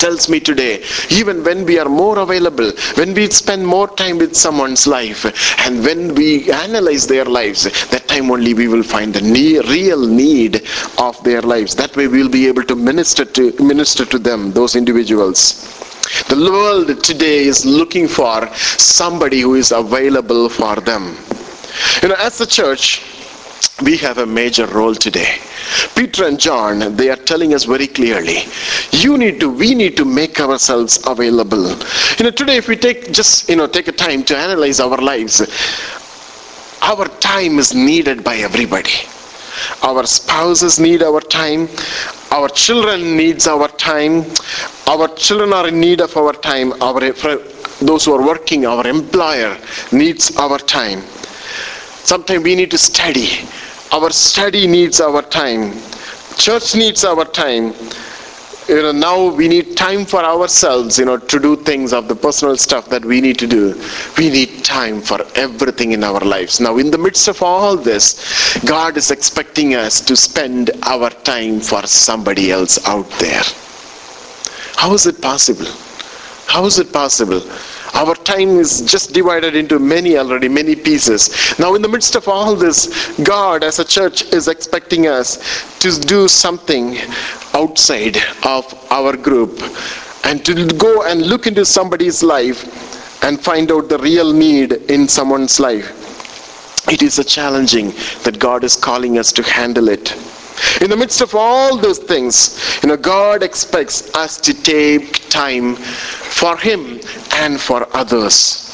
Tells 0.00 0.28
me 0.28 0.40
today, 0.40 0.82
even 1.10 1.42
when 1.44 1.64
we 1.66 1.78
are 1.78 1.88
more 1.88 2.18
available, 2.18 2.70
when 2.96 3.12
we 3.14 3.28
spend 3.30 3.66
more 3.66 3.86
time 3.88 4.18
with 4.18 4.34
someone's 4.34 4.86
life, 4.86 5.24
and 5.66 5.84
when 5.84 6.14
we 6.14 6.50
analyze 6.50 7.06
their 7.06 7.24
lives, 7.26 7.64
that 7.90 8.08
time 8.08 8.30
only 8.30 8.54
we 8.54 8.66
will 8.68 8.82
find 8.82 9.12
the 9.14 9.20
ne- 9.20 9.58
real 9.60 10.06
need 10.06 10.62
of 10.98 11.22
their 11.24 11.42
lives. 11.42 11.74
That 11.76 11.94
way 11.96 12.08
we 12.08 12.22
will 12.22 12.28
be 12.30 12.46
able 12.48 12.62
to 12.64 12.74
minister 12.76 13.24
to 13.24 13.52
minister 13.62 14.04
to 14.06 14.18
them, 14.18 14.52
those 14.52 14.74
individuals. 14.76 15.66
The 16.28 16.36
world 16.36 17.02
today 17.04 17.44
is 17.44 17.64
looking 17.64 18.08
for 18.08 18.48
somebody 18.54 19.40
who 19.40 19.54
is 19.54 19.70
available 19.72 20.48
for 20.48 20.76
them. 20.76 21.16
You 22.02 22.08
know, 22.08 22.16
as 22.18 22.40
a 22.40 22.46
church, 22.46 23.02
we 23.82 23.96
have 23.98 24.18
a 24.18 24.26
major 24.26 24.66
role 24.66 24.94
today. 24.94 25.38
Peter 25.94 26.24
and 26.26 26.38
John, 26.38 26.96
they 26.96 27.10
are 27.10 27.16
telling 27.16 27.54
us 27.54 27.64
very 27.64 27.86
clearly, 27.86 28.38
you 28.90 29.18
need 29.18 29.40
to, 29.40 29.48
we 29.48 29.74
need 29.74 29.96
to 29.96 30.04
make 30.04 30.40
ourselves 30.40 30.98
available. 31.06 31.68
You 32.18 32.24
know, 32.24 32.30
today 32.30 32.56
if 32.56 32.68
we 32.68 32.76
take 32.76 33.12
just, 33.12 33.48
you 33.48 33.56
know, 33.56 33.66
take 33.66 33.88
a 33.88 33.92
time 33.92 34.24
to 34.24 34.36
analyze 34.36 34.80
our 34.80 34.96
lives, 34.98 35.40
our 36.82 37.06
time 37.20 37.58
is 37.58 37.74
needed 37.74 38.24
by 38.24 38.36
everybody. 38.36 38.92
Our 39.82 40.06
spouses 40.06 40.78
need 40.80 41.02
our 41.02 41.20
time. 41.20 41.68
Our 42.30 42.48
children 42.48 43.16
needs 43.16 43.46
our 43.46 43.68
time. 43.68 44.24
Our 44.86 45.08
children 45.16 45.52
are 45.52 45.68
in 45.68 45.80
need 45.80 46.00
of 46.00 46.16
our 46.16 46.32
time. 46.32 46.72
Our 46.82 47.00
those 47.80 48.04
who 48.04 48.14
are 48.14 48.24
working, 48.26 48.66
our 48.66 48.86
employer 48.86 49.58
needs 49.92 50.36
our 50.36 50.58
time. 50.58 51.00
Sometimes 52.04 52.44
we 52.44 52.54
need 52.54 52.70
to 52.70 52.78
study 52.78 53.28
our 53.92 54.10
study 54.10 54.66
needs 54.66 55.00
our 55.00 55.22
time. 55.22 55.72
Church 56.36 56.74
needs 56.74 57.04
our 57.04 57.24
time. 57.24 57.74
You 58.68 58.82
know 58.82 58.92
now 58.92 59.26
we 59.34 59.48
need 59.48 59.76
time 59.76 60.04
for 60.06 60.20
ourselves 60.24 60.98
you 60.98 61.04
know 61.04 61.16
to 61.18 61.38
do 61.40 61.56
things 61.56 61.92
of 61.92 62.06
the 62.08 62.14
personal 62.14 62.56
stuff 62.56 62.88
that 62.90 63.04
we 63.04 63.20
need 63.20 63.38
to 63.40 63.46
do. 63.46 63.74
We 64.16 64.30
need 64.30 64.64
time 64.64 65.00
for 65.00 65.18
everything 65.34 65.92
in 65.92 66.04
our 66.04 66.20
lives. 66.20 66.60
Now 66.60 66.78
in 66.78 66.90
the 66.90 66.98
midst 66.98 67.26
of 67.28 67.42
all 67.42 67.76
this 67.76 68.58
god 68.64 68.96
is 68.96 69.10
expecting 69.10 69.74
us 69.74 70.00
to 70.02 70.16
spend 70.16 70.70
our 70.82 71.10
time 71.32 71.60
for 71.60 71.84
somebody 71.86 72.50
else 72.52 72.78
out 72.86 73.10
there. 73.18 73.42
How 74.76 74.94
is 74.94 75.06
it 75.06 75.20
possible? 75.20 75.66
How 76.46 76.64
is 76.66 76.78
it 76.78 76.92
possible 76.92 77.40
our 77.94 78.14
time 78.14 78.50
is 78.58 78.82
just 78.82 79.12
divided 79.12 79.54
into 79.56 79.78
many 79.78 80.16
already, 80.16 80.48
many 80.48 80.74
pieces. 80.74 81.58
Now, 81.58 81.74
in 81.74 81.82
the 81.82 81.88
midst 81.88 82.14
of 82.14 82.28
all 82.28 82.54
this, 82.56 83.18
God 83.22 83.64
as 83.64 83.78
a 83.78 83.84
church 83.84 84.22
is 84.32 84.48
expecting 84.48 85.06
us 85.06 85.78
to 85.80 85.90
do 86.00 86.28
something 86.28 86.98
outside 87.54 88.16
of 88.44 88.72
our 88.90 89.16
group 89.16 89.62
and 90.24 90.44
to 90.44 90.66
go 90.76 91.02
and 91.04 91.26
look 91.26 91.46
into 91.46 91.64
somebody's 91.64 92.22
life 92.22 93.22
and 93.24 93.40
find 93.40 93.70
out 93.72 93.88
the 93.88 93.98
real 93.98 94.32
need 94.32 94.72
in 94.90 95.08
someone's 95.08 95.58
life. 95.60 95.96
it 96.88 97.02
is 97.02 97.18
a 97.18 97.24
challenging 97.24 97.90
that 98.24 98.38
God 98.38 98.64
is 98.64 98.74
calling 98.74 99.18
us 99.18 99.32
to 99.32 99.42
handle 99.42 99.88
it. 99.88 100.16
In 100.80 100.90
the 100.90 100.96
midst 100.96 101.20
of 101.20 101.34
all 101.34 101.76
those 101.76 101.98
things, 101.98 102.58
you 102.82 102.88
know, 102.88 102.96
God 102.96 103.42
expects 103.42 104.14
us 104.14 104.38
to 104.38 104.54
take 104.54 105.28
time 105.28 105.76
for 105.76 106.56
Him 106.56 107.00
and 107.34 107.60
for 107.60 107.86
others. 107.96 108.66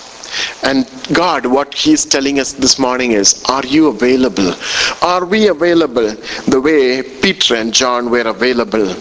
And 0.62 0.88
God, 1.12 1.46
what 1.46 1.74
He's 1.74 2.04
telling 2.04 2.38
us 2.40 2.52
this 2.52 2.78
morning 2.78 3.12
is, 3.12 3.42
are 3.48 3.64
you 3.64 3.88
available? 3.88 4.54
Are 5.02 5.24
we 5.24 5.48
available 5.48 6.10
the 6.46 6.60
way 6.60 7.02
Peter 7.02 7.56
and 7.56 7.72
John 7.72 8.10
were 8.10 8.26
available? 8.26 8.94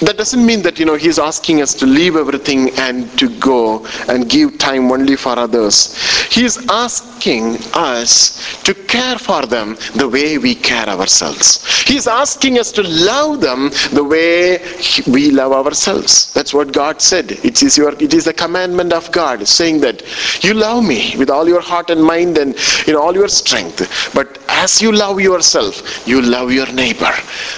That 0.00 0.16
doesn't 0.16 0.44
mean 0.44 0.62
that 0.62 0.78
you 0.78 0.86
know 0.86 0.94
he's 0.96 1.18
asking 1.18 1.60
us 1.60 1.74
to 1.74 1.86
leave 1.86 2.16
everything 2.16 2.70
and 2.78 3.06
to 3.18 3.28
go 3.38 3.84
and 4.08 4.28
give 4.28 4.56
time 4.58 4.90
only 4.90 5.16
for 5.16 5.38
others. 5.38 5.94
He's 6.30 6.56
asking 6.70 7.56
us 7.74 8.62
to 8.62 8.74
care 8.74 9.18
for 9.18 9.42
them 9.46 9.76
the 9.96 10.08
way 10.08 10.38
we 10.38 10.54
care 10.54 10.88
ourselves. 10.88 11.82
He's 11.82 12.06
asking 12.06 12.58
us 12.58 12.72
to 12.72 12.82
love 12.82 13.40
them 13.40 13.70
the 13.92 14.04
way 14.04 14.58
we 15.06 15.30
love 15.30 15.52
ourselves. 15.52 16.32
That's 16.32 16.54
what 16.54 16.72
god 16.72 17.00
said. 17.02 17.32
It 17.44 17.62
is 17.62 17.76
your 17.76 17.92
it 18.02 18.14
is 18.14 18.24
the 18.24 18.32
commandment 18.32 18.92
of 18.92 19.10
god 19.12 19.46
saying 19.46 19.80
that 19.80 20.02
you 20.42 20.54
love 20.54 20.84
me 20.84 21.14
with 21.18 21.30
all 21.30 21.46
your 21.48 21.60
heart 21.60 21.90
and 21.90 22.02
mind 22.02 22.38
and 22.38 22.54
in 22.86 22.96
all 22.96 23.14
your 23.14 23.28
strength. 23.28 24.12
But 24.14 24.38
as 24.48 24.80
you 24.80 24.92
love 24.92 25.20
yourself 25.20 26.06
you 26.06 26.22
love 26.22 26.52
your 26.52 26.70
neighbor. 26.72 27.12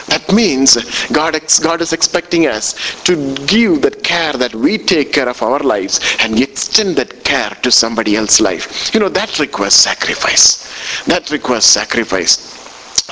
That 0.09 0.25
means 0.33 0.75
god 1.13 1.39
god 1.61 1.81
is 1.81 1.93
expecting 1.93 2.32
us 2.41 2.75
to 3.05 3.35
give 3.47 3.83
that 3.83 4.03
care 4.03 4.33
that 4.33 4.55
we 4.55 4.79
take 4.79 5.13
care 5.13 5.29
of 5.29 5.43
our 5.43 5.61
lives 5.61 6.01
and 6.21 6.41
extend 6.41 6.97
that 6.97 7.25
care 7.25 7.51
to 7.63 7.71
somebody 7.71 8.17
else's 8.17 8.41
life. 8.41 8.93
You 8.95 9.01
know, 9.01 9.09
that 9.11 9.39
requires 9.39 9.75
sacrifice. 9.75 11.05
That 11.07 11.31
requires 11.31 11.65
sacrifice 11.65 12.62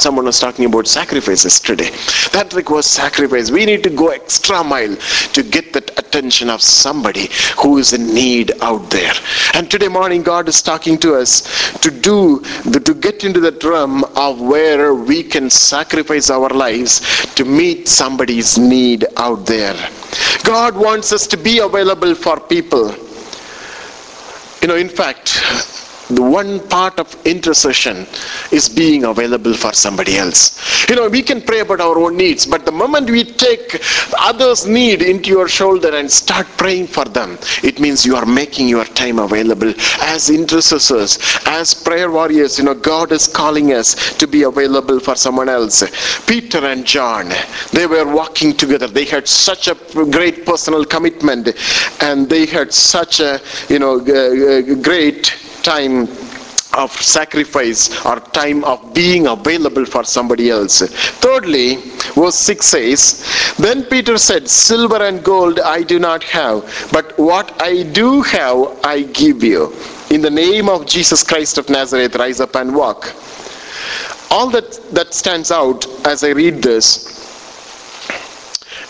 someone 0.00 0.24
was 0.24 0.40
talking 0.40 0.64
about 0.64 0.86
sacrifices 0.86 1.60
today. 1.60 1.90
That 2.32 2.52
requires 2.54 2.86
sacrifice. 2.86 3.50
We 3.50 3.64
need 3.66 3.82
to 3.84 3.90
go 3.90 4.08
extra 4.08 4.62
mile 4.64 4.96
to 4.96 5.42
get 5.42 5.72
that 5.74 5.98
attention 5.98 6.50
of 6.50 6.62
somebody 6.62 7.28
who 7.60 7.78
is 7.78 7.92
in 7.92 8.14
need 8.14 8.52
out 8.62 8.90
there. 8.90 9.12
And 9.54 9.70
today 9.70 9.88
morning 9.88 10.22
god 10.22 10.48
is 10.48 10.62
talking 10.62 10.98
to 10.98 11.14
us 11.14 11.42
to 11.78 11.90
do 11.90 12.40
to 12.86 12.94
get 12.94 13.24
into 13.24 13.40
the 13.40 13.52
realm 13.68 14.04
of 14.16 14.40
where 14.40 14.94
we 14.94 15.22
can 15.22 15.50
sacrifice 15.50 16.30
our 16.30 16.48
lives 16.48 17.00
to 17.34 17.44
meet 17.44 17.88
somebody's 17.88 18.58
need 18.58 19.06
out 19.16 19.46
there. 19.46 19.76
God 20.44 20.76
wants 20.76 21.12
us 21.12 21.26
to 21.28 21.36
be 21.36 21.58
available 21.58 22.14
for 22.14 22.40
people. 22.40 22.94
You 24.62 24.68
know 24.68 24.76
in 24.76 24.88
fact 24.88 25.40
the 26.10 26.22
one 26.22 26.60
part 26.68 26.98
of 26.98 27.14
intercession 27.26 28.06
is 28.50 28.68
being 28.68 29.04
available 29.04 29.54
for 29.54 29.72
somebody 29.72 30.16
else. 30.18 30.88
You 30.88 30.96
know, 30.96 31.08
we 31.08 31.22
can 31.22 31.40
pray 31.40 31.60
about 31.60 31.80
our 31.80 31.98
own 31.98 32.16
needs, 32.16 32.46
but 32.46 32.64
the 32.64 32.72
moment 32.72 33.10
we 33.10 33.24
take 33.24 33.80
others' 34.18 34.66
need 34.66 35.02
into 35.02 35.30
your 35.30 35.48
shoulder 35.48 35.94
and 35.96 36.10
start 36.10 36.46
praying 36.56 36.88
for 36.88 37.04
them, 37.04 37.38
it 37.62 37.80
means 37.80 38.04
you 38.04 38.16
are 38.16 38.26
making 38.26 38.68
your 38.68 38.84
time 38.84 39.18
available. 39.18 39.72
As 40.00 40.30
intercessors, 40.30 41.18
as 41.46 41.74
prayer 41.74 42.10
warriors, 42.10 42.58
you 42.58 42.64
know, 42.64 42.74
God 42.74 43.12
is 43.12 43.26
calling 43.26 43.72
us 43.72 44.16
to 44.18 44.26
be 44.26 44.42
available 44.42 45.00
for 45.00 45.14
someone 45.14 45.48
else. 45.48 45.82
Peter 46.26 46.64
and 46.66 46.84
John, 46.84 47.30
they 47.72 47.86
were 47.86 48.06
walking 48.12 48.52
together. 48.56 48.86
They 48.86 49.04
had 49.04 49.28
such 49.28 49.68
a 49.68 49.74
great 50.10 50.44
personal 50.44 50.84
commitment 50.84 51.48
and 52.00 52.28
they 52.28 52.46
had 52.46 52.72
such 52.72 53.20
a, 53.20 53.40
you 53.68 53.78
know, 53.78 54.00
great 54.82 55.36
time 55.62 56.08
of 56.74 56.92
sacrifice 56.92 58.04
or 58.04 58.20
time 58.20 58.62
of 58.64 58.94
being 58.94 59.26
available 59.26 59.84
for 59.84 60.04
somebody 60.04 60.50
else. 60.50 60.80
Thirdly, 61.18 61.76
verse 62.14 62.36
6 62.36 62.66
says, 62.66 63.54
Then 63.58 63.84
Peter 63.84 64.18
said, 64.18 64.48
Silver 64.48 65.02
and 65.02 65.22
gold 65.24 65.58
I 65.60 65.82
do 65.82 65.98
not 65.98 66.22
have, 66.24 66.88
but 66.92 67.18
what 67.18 67.60
I 67.60 67.82
do 67.82 68.22
have 68.22 68.78
I 68.84 69.02
give 69.02 69.42
you. 69.42 69.74
In 70.10 70.22
the 70.22 70.30
name 70.30 70.68
of 70.68 70.86
Jesus 70.86 71.22
Christ 71.22 71.58
of 71.58 71.68
Nazareth, 71.68 72.16
rise 72.16 72.40
up 72.40 72.54
and 72.56 72.74
walk. 72.74 73.14
All 74.30 74.48
that, 74.50 74.72
that 74.92 75.12
stands 75.12 75.50
out 75.50 75.86
as 76.06 76.22
I 76.22 76.30
read 76.30 76.62
this 76.62 77.18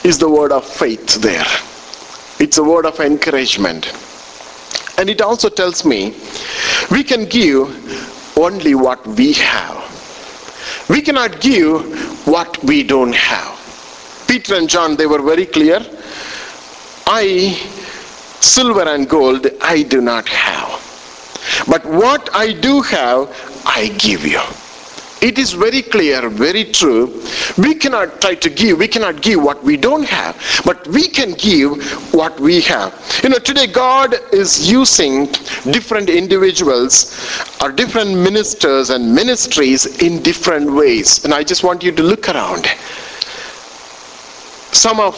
is 0.04 0.18
the 0.18 0.28
word 0.28 0.52
of 0.52 0.66
faith 0.66 1.20
there. 1.20 1.46
It's 2.38 2.58
a 2.58 2.64
word 2.64 2.86
of 2.86 3.00
encouragement. 3.00 3.92
And 5.00 5.08
it 5.08 5.22
also 5.22 5.48
tells 5.48 5.86
me 5.86 6.14
we 6.90 7.02
can 7.02 7.24
give 7.24 8.36
only 8.36 8.74
what 8.74 9.06
we 9.06 9.32
have. 9.32 9.78
We 10.90 11.00
cannot 11.00 11.40
give 11.40 12.26
what 12.26 12.62
we 12.62 12.82
don't 12.82 13.14
have. 13.14 13.56
Peter 14.28 14.56
and 14.56 14.68
John, 14.68 14.96
they 14.96 15.06
were 15.06 15.22
very 15.22 15.46
clear. 15.46 15.80
I, 17.06 17.54
silver 18.40 18.82
and 18.82 19.08
gold, 19.08 19.46
I 19.62 19.84
do 19.84 20.02
not 20.02 20.28
have. 20.28 20.68
But 21.66 21.86
what 21.86 22.28
I 22.34 22.52
do 22.52 22.82
have, 22.82 23.34
I 23.64 23.88
give 23.96 24.26
you 24.26 24.42
it 25.22 25.38
is 25.38 25.52
very 25.52 25.82
clear, 25.82 26.28
very 26.28 26.64
true. 26.64 27.22
We 27.58 27.74
cannot 27.74 28.20
try 28.20 28.34
to 28.36 28.50
give, 28.50 28.78
we 28.78 28.88
cannot 28.88 29.20
give 29.20 29.42
what 29.42 29.62
we 29.62 29.76
don't 29.76 30.04
have, 30.04 30.34
but 30.64 30.86
we 30.88 31.08
can 31.08 31.32
give 31.32 31.82
what 32.14 32.38
we 32.40 32.60
have. 32.62 32.94
You 33.22 33.28
know, 33.28 33.38
today 33.38 33.66
God 33.66 34.14
is 34.32 34.70
using 34.70 35.26
different 35.70 36.08
individuals 36.08 37.12
or 37.62 37.70
different 37.70 38.16
ministers 38.16 38.90
and 38.90 39.14
ministries 39.14 40.02
in 40.02 40.22
different 40.22 40.72
ways. 40.72 41.24
And 41.24 41.34
I 41.34 41.44
just 41.44 41.64
want 41.64 41.82
you 41.82 41.92
to 41.92 42.02
look 42.02 42.28
around. 42.28 42.66
Some 44.72 45.00
of 45.00 45.14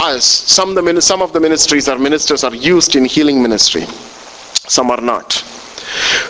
us, 0.00 0.24
some 0.24 0.76
of 0.76 0.84
the, 0.84 1.00
some 1.00 1.22
of 1.22 1.32
the 1.32 1.40
ministries 1.40 1.88
or 1.88 1.98
ministers 1.98 2.44
are 2.44 2.54
used 2.54 2.94
in 2.94 3.04
healing 3.04 3.42
ministry. 3.42 3.82
Some 4.68 4.90
are 4.90 5.00
not. 5.00 5.42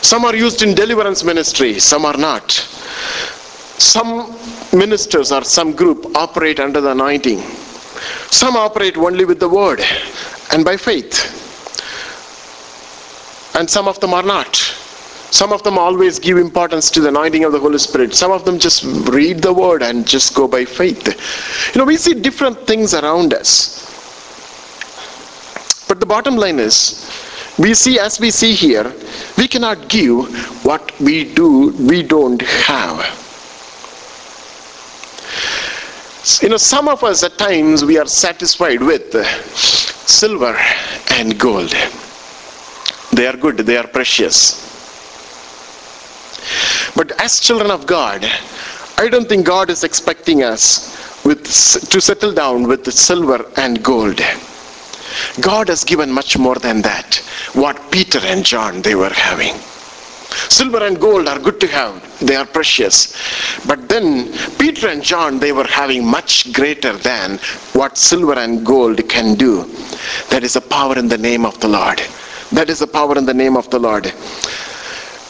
Some 0.03 0.25
are 0.25 0.35
used 0.35 0.63
in 0.63 0.75
deliverance 0.75 1.25
ministry, 1.25 1.79
some 1.79 2.05
are 2.05 2.17
not 2.17 2.67
some 3.83 4.39
ministers 4.73 5.33
or 5.33 5.43
some 5.45 5.73
group 5.73 6.17
operate 6.17 6.61
under 6.61 6.81
the 6.81 6.93
anointing. 6.93 7.41
Some 8.31 8.57
operate 8.57 8.97
only 8.97 9.25
with 9.25 9.41
the 9.41 9.49
word 9.49 9.85
and 10.53 10.65
by 10.65 10.77
faith. 10.77 11.39
And 13.55 13.69
some 13.69 13.89
of 13.89 14.01
them 14.01 14.15
are 14.15 14.23
not. 14.23 14.57
Some 15.31 15.53
of 15.53 15.63
them 15.63 15.79
always 15.79 16.19
give 16.19 16.37
importance 16.37 16.91
to 16.91 17.01
the 17.01 17.09
anointing 17.09 17.45
of 17.45 17.53
the 17.53 17.59
Holy 17.59 17.79
Spirit. 17.79 18.15
Some 18.15 18.31
of 18.31 18.45
them 18.45 18.59
just 18.59 18.85
read 19.09 19.43
the 19.43 19.53
word 19.53 19.83
and 19.83 20.07
just 20.07 20.35
go 20.35 20.47
by 20.47 20.65
faith. 20.65 21.75
You 21.75 21.81
know, 21.81 21.85
we 21.85 21.97
see 21.97 22.15
different 22.15 22.67
things 22.67 22.95
around 22.95 23.35
us. 23.35 23.89
But 25.89 26.01
the 26.01 26.07
bottom 26.07 26.37
line 26.37 26.59
is, 26.59 27.11
we 27.59 27.75
see 27.75 27.99
as 27.99 28.19
we 28.19 28.31
see 28.31 28.55
here, 28.55 28.93
we 29.37 29.47
cannot 29.47 29.89
give 29.89 30.65
what 30.65 30.99
we 31.01 31.33
do, 31.35 31.71
we 31.81 32.03
don't 32.03 32.41
have. 32.43 32.99
You 36.41 36.49
know, 36.49 36.57
some 36.57 36.89
of 36.89 37.03
us 37.05 37.23
at 37.23 37.37
times 37.37 37.85
we 37.85 37.99
are 37.99 38.07
satisfied 38.07 38.81
with 38.81 39.13
silver 39.57 40.57
and 41.11 41.39
gold. 41.39 41.75
They 43.13 43.27
are 43.27 43.37
good, 43.37 43.59
they 43.59 43.77
are 43.77 43.87
precious. 43.87 44.71
But 46.95 47.13
as 47.21 47.41
children 47.41 47.71
of 47.71 47.87
God, 47.87 48.25
I 48.99 49.09
don't 49.09 49.29
think 49.29 49.45
God 49.47 49.69
is 49.69 49.85
expecting 49.85 50.43
us 50.43 51.25
with, 51.25 51.45
to 51.45 52.01
settle 52.01 52.33
down 52.33 52.65
with 52.69 52.91
silver 52.93 53.45
and 53.57 53.83
gold. 53.83 54.21
God 55.41 55.69
has 55.69 55.85
given 55.85 56.11
much 56.11 56.39
more 56.39 56.57
than 56.57 56.83
that. 56.83 57.17
What 57.55 57.91
Peter 57.91 58.21
and 58.21 58.45
John 58.45 58.83
they 58.83 58.95
were 58.95 59.11
having. 59.11 59.55
Silver 60.49 60.83
and 60.85 61.01
gold 61.01 61.29
are 61.29 61.39
good 61.39 61.61
to 61.61 61.67
have, 61.67 61.95
they 62.21 62.35
are 62.37 62.47
precious. 62.47 63.15
But 63.67 63.89
then 63.89 64.33
Peter 64.59 64.89
and 64.89 65.03
John, 65.03 65.39
they 65.39 65.53
were 65.53 65.67
having 65.67 66.07
much 66.07 66.53
greater 66.53 66.97
than 66.97 67.39
what 67.75 67.99
silver 67.99 68.35
and 68.39 68.65
gold 68.65 69.09
can 69.09 69.35
do. 69.35 69.65
That 70.31 70.43
is 70.43 70.57
a 70.57 70.61
power 70.61 70.99
in 70.99 71.09
the 71.09 71.19
name 71.19 71.45
of 71.45 71.59
the 71.61 71.69
Lord. 71.69 72.01
That 72.53 72.71
is 72.71 72.83
a 72.83 72.87
power 72.87 73.17
in 73.17 73.27
the 73.27 73.35
name 73.35 73.57
of 73.57 73.69
the 73.71 73.79
Lord. 73.79 74.07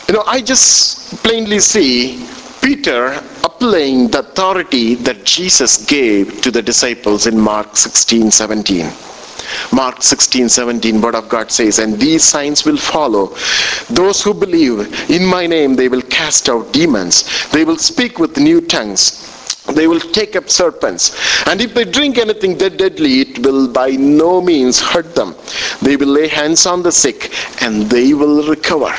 You 0.09 0.15
know, 0.15 0.25
I 0.27 0.41
just 0.41 1.23
plainly 1.23 1.61
see 1.61 2.27
Peter 2.61 3.23
applying 3.45 4.09
the 4.09 4.21
authority 4.21 4.95
that 4.97 5.25
Jesus 5.25 5.85
gave 5.87 6.41
to 6.43 6.51
the 6.51 6.63
disciples 6.63 7.27
in 7.27 7.39
Mark 7.39 7.77
16 7.77 8.31
17. 8.31 8.87
Mark 9.73 10.03
16, 10.03 10.49
17, 10.49 11.01
word 11.01 11.15
of 11.15 11.29
God 11.29 11.51
says, 11.51 11.79
And 11.79 11.99
these 11.99 12.25
signs 12.25 12.65
will 12.65 12.77
follow 12.77 13.35
those 13.91 14.23
who 14.23 14.35
believe. 14.35 15.11
In 15.11 15.27
my 15.27 15.47
name 15.47 15.77
they 15.77 15.89
will 15.89 16.03
cast 16.03 16.49
out 16.49 16.73
demons. 16.73 17.49
They 17.51 17.65
will 17.65 17.79
speak 17.79 18.19
with 18.19 18.39
new 18.39 18.61
tongues. 18.61 19.29
They 19.67 19.87
will 19.87 20.01
take 20.01 20.35
up 20.35 20.51
serpents. 20.51 21.17
And 21.47 21.61
if 21.61 21.75
they 21.75 21.85
drink 21.85 22.19
anything 22.19 22.59
deadly, 22.59 23.21
it 23.21 23.39
will 23.39 23.69
by 23.69 23.91
no 23.91 24.41
means 24.41 24.81
hurt 24.81 25.15
them. 25.15 25.37
They 25.81 25.97
will 25.97 26.09
lay 26.09 26.29
hands 26.29 26.67
on 26.67 26.83
the 26.83 26.93
sick 26.93 27.33
and 27.63 27.83
they 27.85 28.13
will 28.13 28.49
recover. 28.49 28.93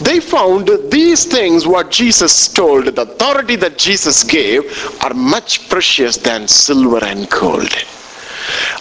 they 0.00 0.18
found 0.18 0.70
these 0.90 1.24
things 1.26 1.66
what 1.66 1.90
Jesus 1.90 2.48
told, 2.48 2.86
the 2.86 3.02
authority 3.02 3.56
that 3.56 3.76
Jesus 3.78 4.24
gave, 4.24 4.62
are 5.04 5.14
much 5.14 5.68
precious 5.68 6.16
than 6.16 6.48
silver 6.48 7.04
and 7.04 7.28
gold. 7.28 7.72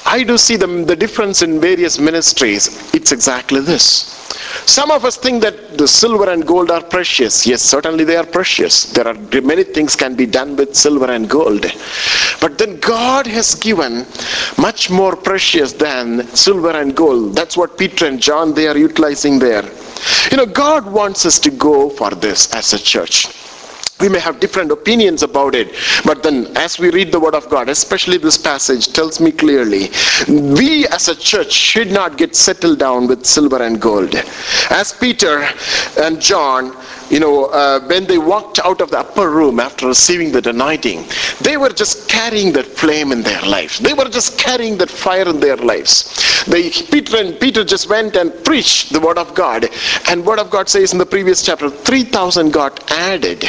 I 0.06 0.24
do 0.24 0.38
see 0.38 0.56
the, 0.58 0.68
the 0.68 0.96
difference 0.96 1.42
in 1.42 1.60
various 1.60 2.00
ministries. 2.00 2.94
It's 2.94 3.12
exactly 3.12 3.62
this. 3.62 4.16
Some 4.66 4.92
of 4.92 5.06
us 5.06 5.18
think 5.18 5.42
that 5.42 5.78
the 5.78 5.88
silver 5.88 6.30
and 6.30 6.46
gold 6.46 6.72
are 6.72 6.82
precious. 6.82 7.46
Yes, 7.46 7.62
certainly 7.62 8.04
they 8.04 8.16
are 8.16 8.26
precious. 8.26 8.92
There 8.94 9.08
are 9.08 9.16
many 9.42 9.64
things 9.64 9.96
can 9.96 10.16
be 10.16 10.26
done 10.26 10.56
with 10.56 10.76
silver 10.76 11.12
and 11.12 11.30
gold. 11.30 11.66
But 12.40 12.58
then 12.58 12.80
God 12.80 13.28
has 13.28 13.56
given 13.56 14.06
much 14.58 14.90
more 14.90 15.16
precious 15.16 15.74
than 15.74 16.26
silver 16.36 16.72
and 16.72 16.96
gold. 16.96 17.36
That's 17.36 17.58
what 17.58 17.78
Peter 17.78 18.06
and 18.06 18.22
John 18.22 18.54
they 18.54 18.68
are 18.68 18.78
utilizing 18.78 19.40
there. 19.40 19.64
You 20.32 20.38
know, 20.38 20.46
God 20.46 20.86
wants 20.92 21.26
us 21.26 21.40
to 21.40 21.52
go 21.52 21.90
for 21.90 22.12
this 22.12 22.54
as 22.54 22.74
a 22.74 22.80
church 22.80 23.28
we 24.00 24.08
may 24.10 24.20
have 24.20 24.40
different 24.40 24.72
opinions 24.72 25.24
about 25.24 25.54
it 25.56 25.76
but 26.06 26.24
then 26.24 26.48
as 26.56 26.80
we 26.80 26.90
read 26.92 27.12
the 27.12 27.20
word 27.20 27.36
of 27.36 27.50
god 27.50 27.70
especially 27.70 28.18
this 28.18 28.38
passage 28.38 28.88
tells 28.94 29.20
me 29.20 29.32
clearly 29.32 29.90
we 30.28 30.88
as 30.88 31.08
a 31.08 31.16
church 31.16 31.52
should 31.52 31.92
not 31.92 32.18
get 32.18 32.36
settled 32.36 32.80
down 32.80 33.08
with 33.08 33.26
silver 33.26 33.62
and 33.62 33.82
gold. 33.82 34.16
As 34.70 34.94
peter 34.94 35.48
and 35.98 36.22
john 36.22 36.76
you 37.10 37.20
know 37.20 37.46
uh, 37.46 37.80
when 37.88 38.06
they 38.06 38.18
walked 38.18 38.60
out 38.60 38.82
of 38.82 38.92
the 38.92 39.00
upper 39.00 39.30
room 39.30 39.60
after 39.60 39.88
receiving 39.88 40.32
the 40.32 40.50
anointing 40.50 41.06
they 41.42 41.58
were 41.58 41.70
just 41.70 42.10
carrying 42.10 42.52
that 42.54 42.66
flame 42.66 43.12
in 43.12 43.22
their 43.24 43.42
lives. 43.42 43.80
They 43.80 43.94
were 43.94 44.10
just 44.10 44.38
carrying 44.38 44.78
that 44.78 44.90
fire 44.90 45.28
in 45.28 45.40
their 45.40 45.56
lives. 45.56 46.44
They 46.46 46.70
peter 46.70 47.18
and 47.18 47.40
peter 47.40 47.64
just 47.64 47.90
went 47.90 48.16
and 48.16 48.34
preached 48.44 48.92
the 48.92 49.00
word 49.00 49.18
of 49.18 49.34
god. 49.36 49.70
And 50.10 50.26
word 50.26 50.40
of 50.40 50.50
god 50.50 50.68
says 50.70 50.92
in 50.92 51.00
the 51.00 51.06
previous 51.06 51.46
chapter 51.46 51.70
3000 51.70 52.52
got 52.52 52.92
added. 52.92 53.46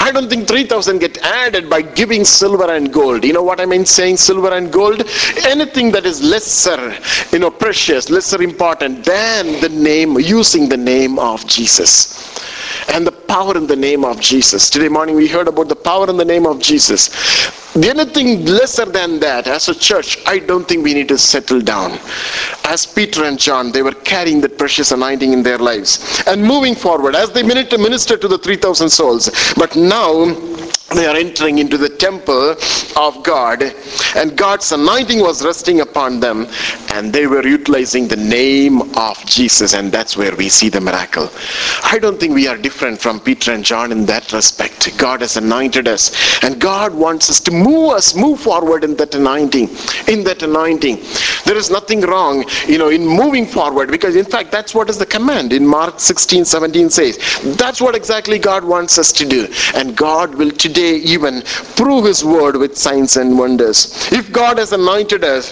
I 0.00 0.10
don't 0.12 0.28
think 0.28 0.48
3000 0.48 0.98
get 0.98 1.18
added 1.18 1.68
by 1.68 1.82
giving 1.82 2.24
silver 2.24 2.70
and 2.70 2.92
gold. 2.92 3.24
You 3.24 3.32
know 3.32 3.42
what 3.42 3.60
I 3.60 3.66
mean 3.66 3.84
saying 3.84 4.16
silver 4.16 4.52
and 4.52 4.72
gold? 4.72 5.02
Anything 5.44 5.90
that 5.92 6.06
is 6.06 6.22
lesser, 6.22 6.96
you 7.32 7.40
know, 7.40 7.50
precious, 7.50 8.08
lesser 8.08 8.40
important 8.42 9.04
than 9.04 9.60
the 9.60 9.68
name, 9.68 10.18
using 10.18 10.68
the 10.68 10.76
name 10.76 11.18
of 11.18 11.46
Jesus 11.46 12.37
power 13.28 13.56
in 13.56 13.66
the 13.66 13.76
name 13.76 14.04
of 14.04 14.18
Jesus. 14.18 14.70
Today 14.70 14.88
morning 14.88 15.14
we 15.14 15.28
heard 15.28 15.48
about 15.48 15.68
the 15.68 15.76
power 15.76 16.08
in 16.08 16.16
the 16.16 16.24
name 16.24 16.46
of 16.46 16.60
Jesus. 16.60 17.08
The 17.74 17.90
Anything 17.90 18.44
lesser 18.46 18.86
than 18.86 19.20
that, 19.20 19.46
as 19.46 19.68
a 19.68 19.74
church, 19.74 20.18
I 20.26 20.38
don't 20.38 20.66
think 20.66 20.82
we 20.82 20.94
need 20.94 21.08
to 21.08 21.18
settle 21.18 21.60
down. 21.60 21.98
As 22.64 22.86
Peter 22.86 23.24
and 23.24 23.38
John, 23.38 23.70
they 23.70 23.82
were 23.82 23.92
carrying 23.92 24.40
that 24.40 24.56
precious 24.58 24.90
anointing 24.90 25.32
in 25.32 25.42
their 25.42 25.58
lives 25.58 26.22
and 26.26 26.42
moving 26.42 26.74
forward 26.74 27.14
as 27.14 27.30
they 27.30 27.42
minister 27.42 28.16
to 28.16 28.28
the 28.28 28.38
3,000 28.38 28.88
souls. 28.88 29.30
But 29.56 29.76
now 29.76 30.34
they 30.96 31.06
are 31.06 31.16
entering 31.16 31.58
into 31.58 31.76
the 31.76 31.90
temple 31.90 32.56
of 32.96 33.22
God 33.22 33.62
and 34.16 34.36
God's 34.36 34.72
anointing 34.72 35.20
was 35.20 35.44
resting 35.44 35.82
upon 35.82 36.18
them 36.18 36.46
and 36.94 37.12
they 37.12 37.26
were 37.26 37.46
utilizing 37.46 38.08
the 38.08 38.16
name 38.16 38.80
of 38.96 39.22
Jesus 39.26 39.74
and 39.74 39.92
that's 39.92 40.16
where 40.16 40.34
we 40.34 40.48
see 40.48 40.70
the 40.70 40.80
miracle. 40.80 41.30
I 41.84 41.98
don't 41.98 42.18
think 42.18 42.34
we 42.34 42.48
are 42.48 42.56
different 42.56 42.98
from 42.98 43.20
Peter 43.20 43.52
and 43.52 43.62
John 43.62 43.92
in 43.92 44.06
that 44.06 44.32
respect. 44.32 44.96
God 44.96 45.20
has 45.20 45.36
anointed 45.36 45.86
us 45.88 46.42
and 46.42 46.58
God 46.58 46.94
wants 46.94 47.28
us 47.28 47.40
to 47.40 47.50
move 47.50 47.92
us, 47.92 48.14
move 48.14 48.40
forward 48.40 48.82
in 48.82 48.96
that 48.96 49.14
anointing, 49.14 49.68
in 50.08 50.24
that 50.24 50.42
anointing. 50.42 50.96
There 51.44 51.56
is 51.56 51.70
nothing 51.70 52.00
wrong, 52.00 52.46
you 52.66 52.78
know, 52.78 52.88
in 52.88 53.06
moving 53.06 53.44
forward 53.44 53.90
because 53.90 54.16
in 54.16 54.24
fact 54.24 54.50
that's 54.50 54.74
what 54.74 54.88
is 54.88 54.96
the 54.96 55.06
command 55.06 55.52
in 55.52 55.66
Mark 55.66 56.00
16, 56.00 56.46
17 56.46 56.88
says. 56.88 57.18
That's 57.58 57.78
what 57.78 57.94
exactly 57.94 58.38
God 58.38 58.64
wants 58.64 58.96
us 58.96 59.12
to 59.12 59.26
do 59.26 59.48
and 59.74 59.94
God 59.94 60.34
will 60.34 60.50
today 60.50 60.77
today 60.78 60.96
even 61.14 61.42
prove 61.80 62.04
his 62.04 62.24
word 62.24 62.56
with 62.62 62.76
signs 62.76 63.16
and 63.16 63.38
wonders. 63.38 63.78
If 64.12 64.32
God 64.32 64.58
has 64.58 64.72
anointed 64.72 65.24
us 65.24 65.44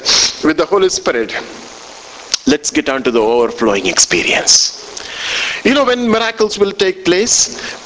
with 0.45 0.57
the 0.57 0.67
Holy 0.67 0.89
Spirit, 0.89 1.31
let's 2.47 2.71
get 2.71 2.89
on 2.89 3.03
to 3.05 3.11
the 3.11 3.21
overflowing 3.21 3.87
experience. 3.87 4.55
You 5.65 5.75
know 5.75 5.85
when 5.85 6.09
miracles 6.11 6.59
will 6.59 6.71
take 6.71 7.05
place? 7.05 7.37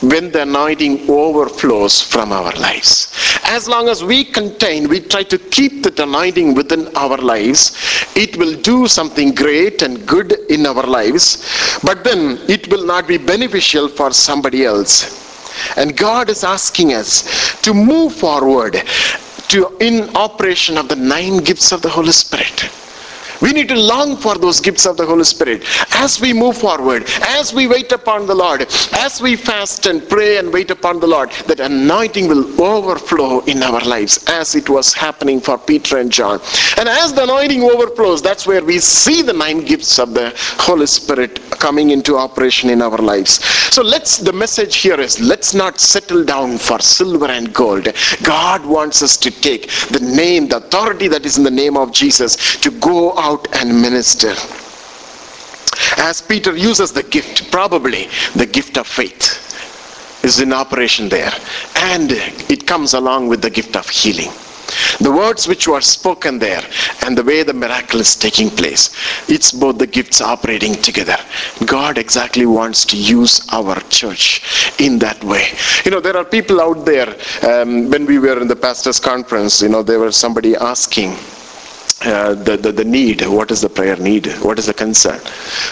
When 0.02 0.30
the 0.30 0.42
anointing 0.42 1.08
overflows 1.08 2.02
from 2.02 2.30
our 2.32 2.52
lives. 2.66 2.92
As 3.44 3.66
long 3.68 3.88
as 3.88 4.04
we 4.04 4.18
contain, 4.24 4.88
we 4.88 5.00
try 5.00 5.22
to 5.22 5.38
keep 5.38 5.82
the 5.82 6.02
anointing 6.02 6.54
within 6.54 6.94
our 6.94 7.16
lives, 7.16 7.60
it 8.14 8.36
will 8.36 8.54
do 8.60 8.86
something 8.86 9.34
great 9.34 9.80
and 9.82 10.06
good 10.06 10.32
in 10.50 10.66
our 10.66 10.86
lives, 10.98 11.26
but 11.82 12.04
then 12.04 12.38
it 12.48 12.70
will 12.70 12.84
not 12.84 13.08
be 13.08 13.16
beneficial 13.16 13.88
for 13.88 14.10
somebody 14.12 14.64
else. 14.66 15.29
And 15.76 15.96
God 15.96 16.30
is 16.30 16.44
asking 16.44 16.94
us 16.94 17.54
to 17.62 17.74
move 17.74 18.14
forward 18.14 18.82
to 19.48 19.76
in 19.80 20.14
operation 20.16 20.78
of 20.78 20.88
the 20.88 20.96
nine 20.96 21.38
gifts 21.38 21.72
of 21.72 21.82
the 21.82 21.88
Holy 21.88 22.12
Spirit. 22.12 22.70
We 23.40 23.52
need 23.52 23.68
to 23.68 23.80
long 23.80 24.16
for 24.16 24.36
those 24.36 24.60
gifts 24.60 24.86
of 24.86 24.96
the 24.96 25.06
Holy 25.06 25.24
Spirit 25.24 25.64
as 25.94 26.20
we 26.20 26.32
move 26.32 26.58
forward, 26.58 27.04
as 27.22 27.54
we 27.54 27.66
wait 27.66 27.92
upon 27.92 28.26
the 28.26 28.34
Lord, 28.34 28.66
as 28.92 29.20
we 29.20 29.36
fast 29.36 29.86
and 29.86 30.06
pray 30.08 30.36
and 30.38 30.52
wait 30.52 30.70
upon 30.70 31.00
the 31.00 31.06
Lord, 31.06 31.30
that 31.46 31.60
anointing 31.60 32.28
will 32.28 32.60
overflow 32.60 33.40
in 33.40 33.62
our 33.62 33.80
lives 33.80 34.24
as 34.28 34.54
it 34.54 34.68
was 34.68 34.92
happening 34.92 35.40
for 35.40 35.56
Peter 35.56 35.98
and 35.98 36.12
John. 36.12 36.40
And 36.76 36.88
as 36.88 37.12
the 37.12 37.22
anointing 37.22 37.62
overflows, 37.62 38.20
that's 38.22 38.46
where 38.46 38.64
we 38.64 38.78
see 38.78 39.22
the 39.22 39.32
nine 39.32 39.60
gifts 39.64 39.98
of 39.98 40.12
the 40.14 40.34
Holy 40.58 40.86
Spirit 40.86 41.40
coming 41.52 41.90
into 41.90 42.16
operation 42.16 42.68
in 42.70 42.82
our 42.82 42.98
lives. 42.98 43.44
So 43.74 43.82
let's, 43.82 44.18
the 44.18 44.32
message 44.32 44.76
here 44.76 45.00
is 45.00 45.20
let's 45.20 45.54
not 45.54 45.80
settle 45.80 46.24
down 46.24 46.58
for 46.58 46.78
silver 46.80 47.26
and 47.26 47.52
gold. 47.54 47.88
God 48.22 48.64
wants 48.66 49.02
us 49.02 49.16
to 49.18 49.30
take 49.30 49.70
the 49.88 50.00
name, 50.00 50.48
the 50.48 50.58
authority 50.58 51.08
that 51.08 51.24
is 51.24 51.38
in 51.38 51.44
the 51.44 51.50
name 51.50 51.76
of 51.76 51.92
Jesus 51.92 52.56
to 52.56 52.70
go 52.72 53.16
out 53.18 53.29
out 53.30 53.46
and 53.58 53.80
minister. 53.80 54.34
As 55.96 56.20
Peter 56.20 56.56
uses 56.56 56.92
the 56.92 57.02
gift, 57.02 57.50
probably 57.50 58.08
the 58.34 58.46
gift 58.46 58.76
of 58.76 58.86
faith 58.86 59.24
is 60.24 60.40
in 60.40 60.52
operation 60.52 61.08
there. 61.08 61.32
And 61.76 62.10
it 62.54 62.66
comes 62.66 62.94
along 62.94 63.28
with 63.28 63.42
the 63.42 63.50
gift 63.50 63.76
of 63.76 63.88
healing. 63.88 64.32
The 65.00 65.10
words 65.10 65.48
which 65.48 65.66
were 65.66 65.80
spoken 65.80 66.38
there 66.38 66.62
and 67.02 67.18
the 67.18 67.24
way 67.24 67.42
the 67.42 67.52
miracle 67.52 68.00
is 68.00 68.14
taking 68.14 68.50
place, 68.50 68.90
it's 69.28 69.50
both 69.50 69.78
the 69.78 69.86
gifts 69.86 70.20
operating 70.20 70.74
together. 70.74 71.16
God 71.66 71.98
exactly 71.98 72.46
wants 72.46 72.84
to 72.86 72.96
use 72.96 73.40
our 73.50 73.80
church 73.88 74.42
in 74.78 74.98
that 75.00 75.22
way. 75.24 75.46
You 75.84 75.90
know, 75.90 76.00
there 76.00 76.16
are 76.16 76.24
people 76.24 76.60
out 76.60 76.84
there, 76.86 77.08
um, 77.42 77.90
when 77.90 78.06
we 78.06 78.18
were 78.18 78.40
in 78.40 78.48
the 78.48 78.56
pastor's 78.56 79.00
conference, 79.00 79.60
you 79.62 79.68
know, 79.68 79.82
there 79.82 79.98
was 79.98 80.16
somebody 80.16 80.54
asking, 80.56 81.16
uh, 82.02 82.34
the, 82.34 82.56
the, 82.56 82.72
the 82.72 82.84
need 82.84 83.20
what 83.26 83.50
is 83.50 83.60
the 83.60 83.68
prayer 83.68 83.96
need? 83.96 84.26
What 84.42 84.58
is 84.58 84.66
the 84.66 84.74
concern? 84.74 85.20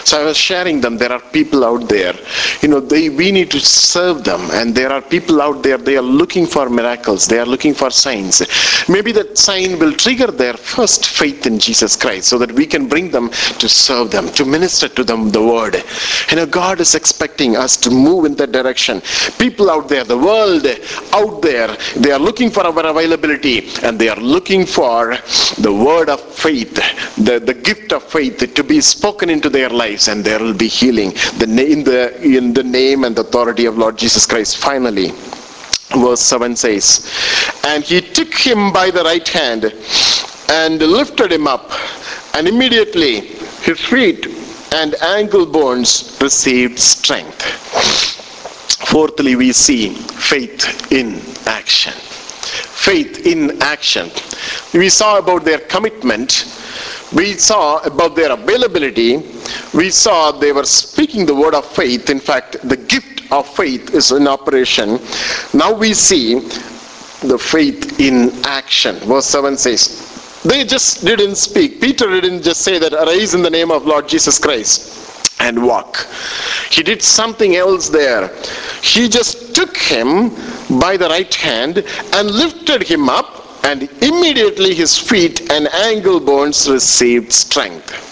So 0.05 0.21
i 0.21 0.23
was 0.23 0.37
sharing 0.37 0.79
them. 0.79 0.97
There 0.97 1.11
are 1.11 1.19
people 1.19 1.65
out 1.65 1.89
there. 1.89 2.13
You 2.61 2.69
know 2.69 2.79
they 2.79 3.09
we 3.09 3.31
need 3.31 3.49
to 3.51 3.59
serve 3.59 4.23
them. 4.23 4.41
And 4.53 4.75
there 4.75 4.91
are 4.91 5.01
people 5.01 5.41
out 5.41 5.63
there. 5.63 5.77
They 5.77 5.97
are 5.97 6.03
looking 6.21 6.45
for 6.45 6.69
miracles. 6.69 7.27
They 7.27 7.39
are 7.39 7.45
looking 7.45 7.73
for 7.73 7.89
signs. 7.89 8.41
Maybe 8.87 9.11
that 9.13 9.37
sign 9.37 9.79
will 9.79 9.93
trigger 9.93 10.27
their 10.27 10.53
first 10.53 11.07
faith 11.07 11.45
in 11.47 11.57
jesus 11.59 11.95
christ 11.95 12.27
so 12.27 12.37
that 12.37 12.51
we 12.51 12.65
can 12.65 12.87
bring 12.87 13.09
them 13.09 13.29
to 13.61 13.67
serve 13.67 14.11
them 14.11 14.29
to 14.33 14.45
minister 14.45 14.87
to 14.87 15.03
them 15.03 15.29
the 15.31 15.41
word. 15.41 15.83
You 16.29 16.37
know 16.37 16.45
god 16.45 16.79
is 16.79 16.93
expecting 16.95 17.55
us 17.55 17.75
to 17.77 17.89
move 17.89 18.25
in 18.25 18.35
that 18.35 18.51
direction. 18.51 19.01
People 19.39 19.71
out 19.71 19.89
there 19.89 20.03
the 20.03 20.17
world 20.17 20.65
out 21.13 21.41
there 21.41 21.75
they 21.95 22.11
are 22.11 22.19
looking 22.19 22.49
for 22.51 22.63
our 22.65 22.85
availability 22.85 23.69
and 23.83 23.97
they 23.97 24.09
are 24.09 24.19
looking 24.35 24.65
for 24.65 25.17
the 25.57 25.73
word 25.73 26.09
of 26.19 26.33
faith, 26.33 26.73
the, 27.15 27.39
the 27.39 27.53
gift 27.53 27.91
of 27.93 28.03
faith 28.03 28.53
to 28.53 28.63
be 28.63 28.81
spoken 28.81 29.29
into 29.29 29.49
their 29.49 29.69
lives 29.69 30.07
and 30.07 30.23
there 30.23 30.39
will 30.39 30.53
be 30.53 30.67
healing 30.67 31.11
the, 31.37 31.45
in, 31.45 31.83
the, 31.83 32.21
in 32.21 32.53
the 32.53 32.63
name 32.63 33.03
and 33.03 33.17
authority 33.17 33.65
of 33.65 33.77
Lord 33.77 33.97
Jesus 33.97 34.25
Christ. 34.25 34.57
Finally, 34.57 35.11
verse 35.97 36.21
7 36.21 36.55
says, 36.55 37.07
And 37.65 37.83
he 37.83 38.01
took 38.01 38.33
him 38.33 38.71
by 38.71 38.91
the 38.91 39.03
right 39.03 39.27
hand 39.27 39.73
and 40.49 40.81
lifted 40.81 41.31
him 41.31 41.47
up, 41.47 41.71
and 42.35 42.47
immediately 42.47 43.21
his 43.61 43.79
feet 43.79 44.27
and 44.73 44.95
ankle 45.01 45.45
bones 45.45 46.17
received 46.21 46.79
strength. 46.79 47.43
Fourthly, 48.87 49.35
we 49.35 49.51
see 49.51 49.89
faith 49.89 50.91
in 50.91 51.21
action 51.47 51.93
faith 52.49 53.25
in 53.25 53.61
action. 53.61 54.09
We 54.73 54.89
saw 54.89 55.17
about 55.17 55.45
their 55.45 55.59
commitment. 55.59 56.45
We 57.13 57.33
saw 57.33 57.79
about 57.79 58.15
their 58.15 58.31
availability. 58.31 59.17
We 59.73 59.89
saw 59.89 60.31
they 60.31 60.51
were 60.51 60.65
speaking 60.65 61.25
the 61.25 61.35
word 61.35 61.55
of 61.55 61.65
faith. 61.65 62.09
In 62.09 62.19
fact, 62.19 62.57
the 62.67 62.77
gift 62.77 63.31
of 63.31 63.47
faith 63.55 63.93
is 63.93 64.11
in 64.11 64.27
operation. 64.27 64.99
Now 65.53 65.73
we 65.73 65.93
see 65.93 66.39
the 67.21 67.37
faith 67.37 67.99
in 67.99 68.31
action. 68.45 68.95
Verse 68.97 69.25
7 69.25 69.57
says, 69.57 70.05
they 70.45 70.63
just 70.63 71.03
didn't 71.03 71.35
speak. 71.35 71.81
Peter 71.81 72.09
didn't 72.09 72.43
just 72.43 72.61
say 72.61 72.79
that, 72.79 72.93
arise 72.93 73.33
in 73.33 73.41
the 73.41 73.49
name 73.49 73.71
of 73.71 73.85
Lord 73.85 74.07
Jesus 74.07 74.39
Christ 74.39 74.98
and 75.39 75.63
walk. 75.63 76.07
He 76.69 76.83
did 76.83 77.01
something 77.01 77.55
else 77.55 77.89
there. 77.89 78.29
He 78.81 79.09
just 79.09 79.55
took 79.55 79.75
him 79.77 80.29
by 80.79 80.97
the 80.97 81.09
right 81.09 81.33
hand 81.33 81.83
and 82.13 82.31
lifted 82.31 82.83
him 82.83 83.09
up, 83.09 83.45
and 83.63 83.83
immediately 84.01 84.73
his 84.73 84.97
feet 84.97 85.51
and 85.51 85.67
ankle 85.73 86.19
bones 86.19 86.69
received 86.69 87.31
strength. 87.31 88.05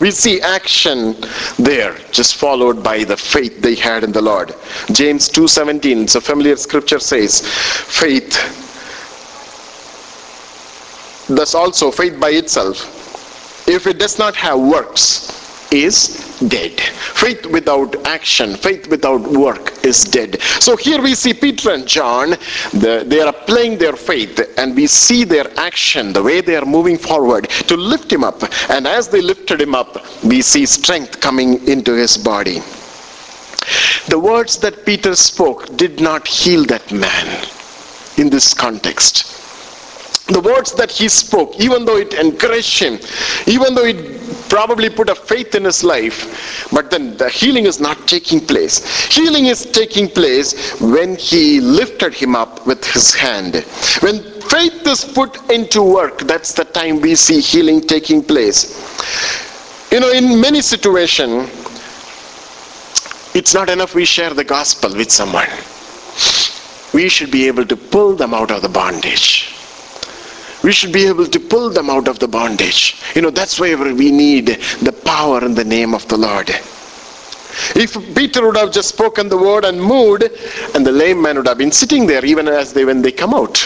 We 0.00 0.10
see 0.10 0.40
action 0.40 1.16
there, 1.58 1.96
just 2.10 2.34
followed 2.36 2.82
by 2.82 3.04
the 3.04 3.16
faith 3.16 3.62
they 3.62 3.76
had 3.76 4.02
in 4.02 4.12
the 4.12 4.20
Lord. 4.20 4.54
James 4.92 5.28
2:17, 5.28 6.02
it's 6.02 6.14
a 6.16 6.20
familiar 6.20 6.56
scripture 6.56 6.98
says, 6.98 7.40
faith 7.46 8.36
thus 11.28 11.54
also 11.54 11.90
faith 11.90 12.18
by 12.20 12.30
itself, 12.30 13.68
if 13.68 13.86
it 13.86 13.98
does 13.98 14.18
not 14.18 14.36
have 14.36 14.58
works, 14.58 15.43
is 15.72 16.38
dead. 16.48 16.78
Faith 16.80 17.46
without 17.46 17.94
action, 18.06 18.54
faith 18.54 18.88
without 18.88 19.20
work 19.20 19.84
is 19.84 20.04
dead. 20.04 20.40
So 20.60 20.76
here 20.76 21.00
we 21.00 21.14
see 21.14 21.34
Peter 21.34 21.72
and 21.72 21.86
John, 21.86 22.30
the, 22.72 23.04
they 23.06 23.20
are 23.20 23.28
applying 23.28 23.78
their 23.78 23.94
faith 23.96 24.40
and 24.58 24.74
we 24.74 24.86
see 24.86 25.24
their 25.24 25.46
action, 25.58 26.12
the 26.12 26.22
way 26.22 26.40
they 26.40 26.56
are 26.56 26.64
moving 26.64 26.98
forward 26.98 27.48
to 27.50 27.76
lift 27.76 28.12
him 28.12 28.24
up. 28.24 28.42
And 28.70 28.86
as 28.86 29.08
they 29.08 29.20
lifted 29.20 29.60
him 29.60 29.74
up, 29.74 30.04
we 30.24 30.42
see 30.42 30.66
strength 30.66 31.20
coming 31.20 31.66
into 31.68 31.94
his 31.94 32.16
body. 32.16 32.60
The 34.08 34.18
words 34.18 34.58
that 34.58 34.84
Peter 34.84 35.14
spoke 35.14 35.76
did 35.76 36.00
not 36.00 36.28
heal 36.28 36.64
that 36.66 36.92
man 36.92 37.46
in 38.16 38.30
this 38.30 38.52
context 38.54 39.34
the 40.28 40.40
words 40.40 40.72
that 40.72 40.90
he 40.90 41.08
spoke, 41.08 41.60
even 41.60 41.84
though 41.84 41.98
it 41.98 42.14
encouraged 42.14 42.78
him, 42.78 42.98
even 43.46 43.74
though 43.74 43.84
it 43.84 44.23
probably 44.54 44.88
put 44.88 45.08
a 45.08 45.16
faith 45.16 45.56
in 45.56 45.64
his 45.64 45.82
life, 45.82 46.70
but 46.72 46.88
then 46.88 47.16
the 47.16 47.28
healing 47.28 47.66
is 47.66 47.80
not 47.80 47.98
taking 48.06 48.40
place. 48.40 48.76
Healing 49.12 49.46
is 49.46 49.66
taking 49.66 50.08
place 50.08 50.80
when 50.80 51.16
he 51.16 51.60
lifted 51.60 52.14
him 52.14 52.36
up 52.36 52.64
with 52.64 52.84
his 52.84 53.12
hand. 53.12 53.56
When 54.04 54.22
faith 54.42 54.86
is 54.86 55.04
put 55.04 55.50
into 55.50 55.82
work, 55.82 56.20
that's 56.20 56.52
the 56.52 56.64
time 56.66 57.00
we 57.00 57.16
see 57.16 57.40
healing 57.40 57.80
taking 57.80 58.22
place. 58.22 58.60
You 59.90 59.98
know, 59.98 60.12
in 60.12 60.40
many 60.40 60.60
situations, 60.60 61.50
it's 63.34 63.54
not 63.54 63.68
enough 63.68 63.96
we 63.96 64.04
share 64.04 64.34
the 64.34 64.44
gospel 64.44 64.94
with 64.94 65.10
someone. 65.10 65.50
We 66.92 67.08
should 67.08 67.32
be 67.32 67.48
able 67.48 67.66
to 67.66 67.76
pull 67.76 68.14
them 68.14 68.32
out 68.32 68.52
of 68.52 68.62
the 68.62 68.68
bondage 68.68 69.53
we 70.64 70.72
should 70.72 70.92
be 70.92 71.06
able 71.06 71.26
to 71.26 71.38
pull 71.38 71.68
them 71.68 71.90
out 71.90 72.08
of 72.08 72.18
the 72.18 72.26
bondage. 72.26 72.96
You 73.14 73.20
know, 73.20 73.30
that's 73.30 73.60
why 73.60 73.74
we 73.74 74.10
need 74.10 74.46
the 74.80 74.92
power 75.04 75.44
in 75.44 75.54
the 75.54 75.64
name 75.64 75.94
of 75.94 76.08
the 76.08 76.16
Lord. 76.16 76.48
If 77.76 77.92
Peter 78.16 78.44
would 78.46 78.56
have 78.56 78.72
just 78.72 78.88
spoken 78.88 79.28
the 79.28 79.36
word 79.36 79.66
and 79.66 79.80
moved, 79.80 80.24
and 80.74 80.84
the 80.84 80.90
lame 80.90 81.20
man 81.20 81.36
would 81.36 81.46
have 81.46 81.58
been 81.58 81.70
sitting 81.70 82.06
there 82.06 82.24
even 82.24 82.48
as 82.48 82.72
they 82.72 82.84
when 82.84 83.02
they 83.02 83.12
come 83.12 83.34
out, 83.34 83.58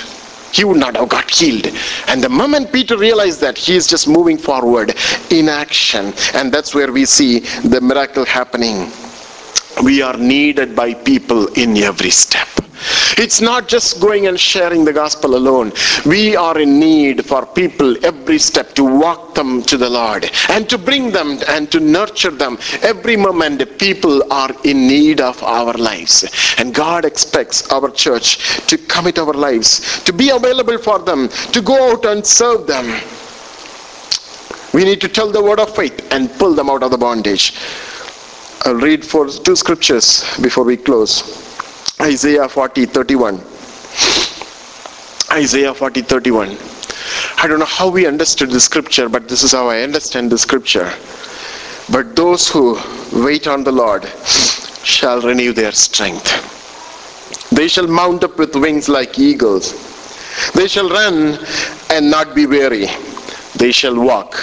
he 0.53 0.65
would 0.65 0.79
not 0.79 0.97
have 0.97 1.09
got 1.09 1.31
healed. 1.31 1.69
And 2.09 2.23
the 2.23 2.29
moment 2.29 2.73
Peter 2.73 2.97
realized 2.99 3.41
that, 3.43 3.57
he 3.57 3.77
is 3.77 3.87
just 3.87 4.09
moving 4.09 4.37
forward 4.37 4.95
in 5.31 5.49
action. 5.49 6.13
And 6.35 6.53
that's 6.53 6.75
where 6.75 6.91
we 6.91 7.05
see 7.05 7.41
the 7.75 7.81
miracle 7.81 8.25
happening. 8.25 8.91
We 9.83 10.03
are 10.03 10.17
needed 10.17 10.75
by 10.75 10.95
people 10.95 11.47
in 11.55 11.77
every 11.77 12.11
step. 12.11 12.49
It's 13.17 13.41
not 13.41 13.69
just 13.69 14.01
going 14.01 14.27
and 14.27 14.39
sharing 14.39 14.85
the 14.85 14.93
gospel 14.93 15.35
alone. 15.35 15.73
We 16.07 16.37
are 16.37 16.59
in 16.59 16.79
need 16.79 17.25
for 17.25 17.45
people 17.47 17.97
every 18.05 18.39
step 18.39 18.75
to 18.75 18.85
walk 18.85 19.35
them 19.35 19.63
to 19.63 19.77
the 19.77 19.91
Lord 19.91 20.31
and 20.49 20.69
to 20.71 20.79
bring 20.79 21.11
them 21.11 21.39
and 21.49 21.71
to 21.73 21.81
nurture 21.81 22.31
them. 22.31 22.59
Every 22.83 23.17
moment, 23.17 23.79
people 23.79 24.33
are 24.33 24.51
in 24.65 24.87
need 24.87 25.21
of 25.21 25.43
our 25.43 25.73
lives. 25.75 26.25
And 26.59 26.75
God 26.75 27.05
expects 27.05 27.69
our 27.73 27.91
church 27.91 28.67
to 28.67 28.79
commit 28.79 29.19
our 29.19 29.33
lives, 29.33 30.03
to 30.05 30.13
be 30.13 30.31
available 30.31 30.79
for 30.79 30.99
them, 31.01 31.29
to 31.29 31.61
go 31.61 31.93
out 31.93 32.05
and 32.05 32.25
serve 32.25 32.67
them. 32.67 33.01
We 34.73 34.85
need 34.85 35.01
to 35.01 35.09
tell 35.09 35.33
the 35.33 35.43
word 35.43 35.59
of 35.59 35.75
faith 35.75 36.07
and 36.13 36.31
pull 36.39 36.55
them 36.55 36.71
out 36.71 36.83
of 36.83 36.91
the 36.91 36.99
bondage. 36.99 37.55
I'll 38.63 38.75
read 38.75 39.05
for 39.05 39.29
two 39.29 39.57
scriptures 39.57 40.25
before 40.41 40.65
we 40.65 40.77
close. 40.77 41.23
Isaiah 42.01 42.49
40 42.49 42.87
31. 42.87 43.41
Isaiah 45.31 45.75
40 45.75 46.03
31. 46.03 46.57
I 47.39 47.47
don't 47.47 47.61
know 47.61 47.65
how 47.65 47.89
we 47.89 48.07
understood 48.07 48.51
the 48.51 48.61
scripture, 48.61 49.09
but 49.09 49.29
this 49.29 49.43
is 49.43 49.53
how 49.53 49.69
I 49.69 49.83
understand 49.83 50.31
the 50.33 50.39
scripture. 50.39 50.93
But 51.91 52.17
those 52.17 52.49
who 52.49 52.79
wait 53.13 53.47
on 53.47 53.65
the 53.65 53.73
Lord 53.73 54.05
shall 54.83 55.21
renew 55.21 55.53
their 55.53 55.73
strength. 55.73 56.29
They 57.51 57.69
shall 57.69 57.87
mount 57.87 58.25
up 58.25 58.39
with 58.39 58.55
wings 58.57 58.89
like 58.89 59.19
eagles. 59.19 59.73
They 60.55 60.69
shall 60.69 60.91
run 60.91 61.39
and 61.91 62.11
not 62.11 62.35
be 62.35 62.47
weary. 62.47 62.87
They 63.57 63.73
shall 63.73 63.99
walk 63.99 64.37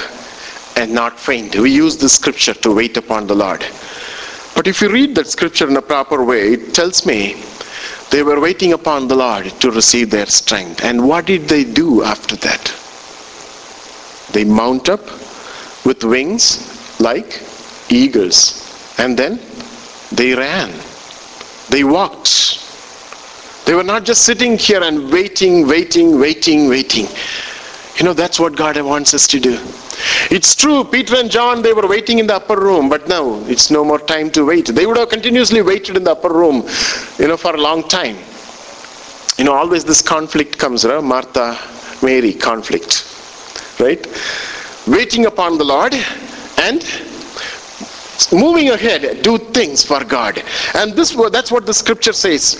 and 0.75 0.93
not 0.93 1.19
faint. 1.19 1.55
We 1.55 1.71
use 1.71 1.97
this 1.97 2.13
scripture 2.13 2.53
to 2.53 2.73
wait 2.73 2.97
upon 2.97 3.27
the 3.27 3.35
Lord. 3.35 3.65
But 4.55 4.67
if 4.67 4.81
you 4.81 4.89
read 4.89 5.15
that 5.15 5.27
scripture 5.27 5.67
in 5.67 5.75
a 5.75 5.81
proper 5.81 6.23
way, 6.23 6.53
it 6.53 6.73
tells 6.73 7.05
me 7.05 7.43
they 8.09 8.23
were 8.23 8.39
waiting 8.39 8.73
upon 8.73 9.07
the 9.07 9.15
Lord 9.15 9.47
to 9.59 9.69
receive 9.71 10.09
their 10.09 10.25
strength. 10.25 10.83
And 10.83 11.07
what 11.07 11.25
did 11.25 11.49
they 11.49 11.65
do 11.65 12.03
after 12.03 12.35
that? 12.37 12.73
They 14.31 14.45
mount 14.45 14.89
up 14.89 15.05
with 15.85 16.03
wings 16.03 16.99
like 16.99 17.43
eagles. 17.89 18.61
And 18.97 19.17
then 19.17 19.39
they 20.11 20.33
ran. 20.33 20.73
They 21.69 21.83
walked. 21.83 22.61
They 23.65 23.73
were 23.73 23.83
not 23.83 24.05
just 24.05 24.23
sitting 24.23 24.57
here 24.57 24.81
and 24.83 25.11
waiting, 25.11 25.67
waiting, 25.67 26.19
waiting, 26.19 26.69
waiting. 26.69 27.07
You 27.97 28.05
know, 28.05 28.13
that's 28.13 28.39
what 28.39 28.55
God 28.55 28.79
wants 28.81 29.13
us 29.13 29.27
to 29.27 29.39
do. 29.39 29.59
It's 30.31 30.55
true, 30.55 30.83
Peter 30.83 31.15
and 31.15 31.29
John, 31.29 31.61
they 31.61 31.73
were 31.73 31.87
waiting 31.87 32.19
in 32.19 32.27
the 32.27 32.35
upper 32.35 32.59
room, 32.59 32.89
but 32.89 33.07
now 33.07 33.35
it's 33.45 33.69
no 33.71 33.85
more 33.85 33.99
time 33.99 34.29
to 34.31 34.45
wait. 34.45 34.67
They 34.67 34.85
would 34.85 34.97
have 34.97 35.09
continuously 35.09 35.61
waited 35.61 35.97
in 35.97 36.03
the 36.03 36.11
upper 36.11 36.33
room, 36.33 36.67
you 37.19 37.27
know, 37.27 37.37
for 37.37 37.55
a 37.55 37.61
long 37.61 37.87
time. 37.87 38.17
You 39.37 39.45
know, 39.45 39.53
always 39.53 39.83
this 39.83 40.01
conflict 40.01 40.57
comes, 40.57 40.85
right? 40.85 41.03
Martha, 41.03 41.59
Mary 42.01 42.33
conflict, 42.33 43.05
right? 43.79 44.05
Waiting 44.87 45.25
upon 45.25 45.57
the 45.57 45.65
Lord 45.65 45.93
and 46.57 46.83
moving 48.31 48.69
ahead, 48.69 49.21
do 49.21 49.37
things 49.37 49.83
for 49.83 50.03
God. 50.03 50.41
And 50.73 50.93
this 50.93 51.11
that's 51.31 51.51
what 51.51 51.65
the 51.65 51.73
scripture 51.73 52.13
says. 52.13 52.55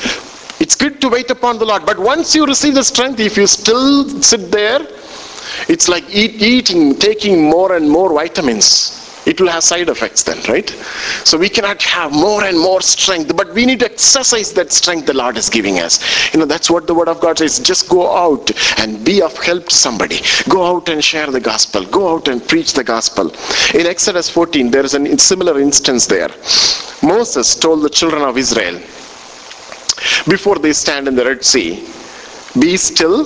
It's 0.59 0.75
good 0.75 1.01
to 1.01 1.09
wait 1.09 1.29
upon 1.31 1.59
the 1.59 1.65
Lord, 1.65 1.85
but 1.85 1.99
once 1.99 2.33
you 2.33 2.45
receive 2.45 2.75
the 2.75 2.83
strength, 2.83 3.19
if 3.19 3.37
you 3.37 3.47
still 3.47 4.07
sit 4.21 4.51
there, 4.51 4.79
it's 5.67 5.87
like 5.87 6.03
eat, 6.09 6.41
eating, 6.41 6.95
taking 6.95 7.43
more 7.43 7.75
and 7.75 7.89
more 7.89 8.13
vitamins. 8.13 9.01
It 9.25 9.41
will 9.41 9.47
have 9.49 9.63
side 9.63 9.89
effects 9.89 10.21
then, 10.21 10.37
right? 10.47 10.69
So 11.23 11.37
we 11.37 11.49
cannot 11.49 11.81
have 11.81 12.11
more 12.11 12.43
and 12.43 12.59
more 12.59 12.81
strength, 12.81 13.35
but 13.35 13.51
we 13.55 13.65
need 13.65 13.79
to 13.79 13.85
exercise 13.85 14.53
that 14.53 14.71
strength 14.71 15.07
the 15.07 15.15
Lord 15.15 15.35
is 15.35 15.49
giving 15.49 15.79
us. 15.79 16.31
You 16.31 16.39
know, 16.39 16.45
that's 16.45 16.69
what 16.69 16.85
the 16.85 16.93
Word 16.93 17.09
of 17.09 17.19
God 17.21 17.39
says. 17.39 17.59
Just 17.59 17.89
go 17.89 18.15
out 18.15 18.51
and 18.79 19.03
be 19.03 19.23
of 19.23 19.35
help 19.43 19.69
to 19.69 19.75
somebody. 19.75 20.19
Go 20.47 20.63
out 20.63 20.89
and 20.89 21.03
share 21.03 21.31
the 21.31 21.39
gospel. 21.39 21.85
Go 21.85 22.13
out 22.13 22.27
and 22.27 22.47
preach 22.47 22.73
the 22.73 22.83
gospel. 22.83 23.31
In 23.73 23.87
Exodus 23.87 24.29
14, 24.29 24.69
there 24.69 24.85
is 24.85 24.93
a 24.93 25.17
similar 25.17 25.59
instance 25.59 26.05
there. 26.05 26.29
Moses 27.01 27.55
told 27.55 27.81
the 27.81 27.89
children 27.89 28.21
of 28.21 28.37
Israel, 28.37 28.75
before 30.27 30.57
they 30.59 30.73
stand 30.73 31.07
in 31.07 31.15
the 31.15 31.25
Red 31.25 31.43
Sea, 31.43 31.87
be 32.59 32.77
still 32.77 33.25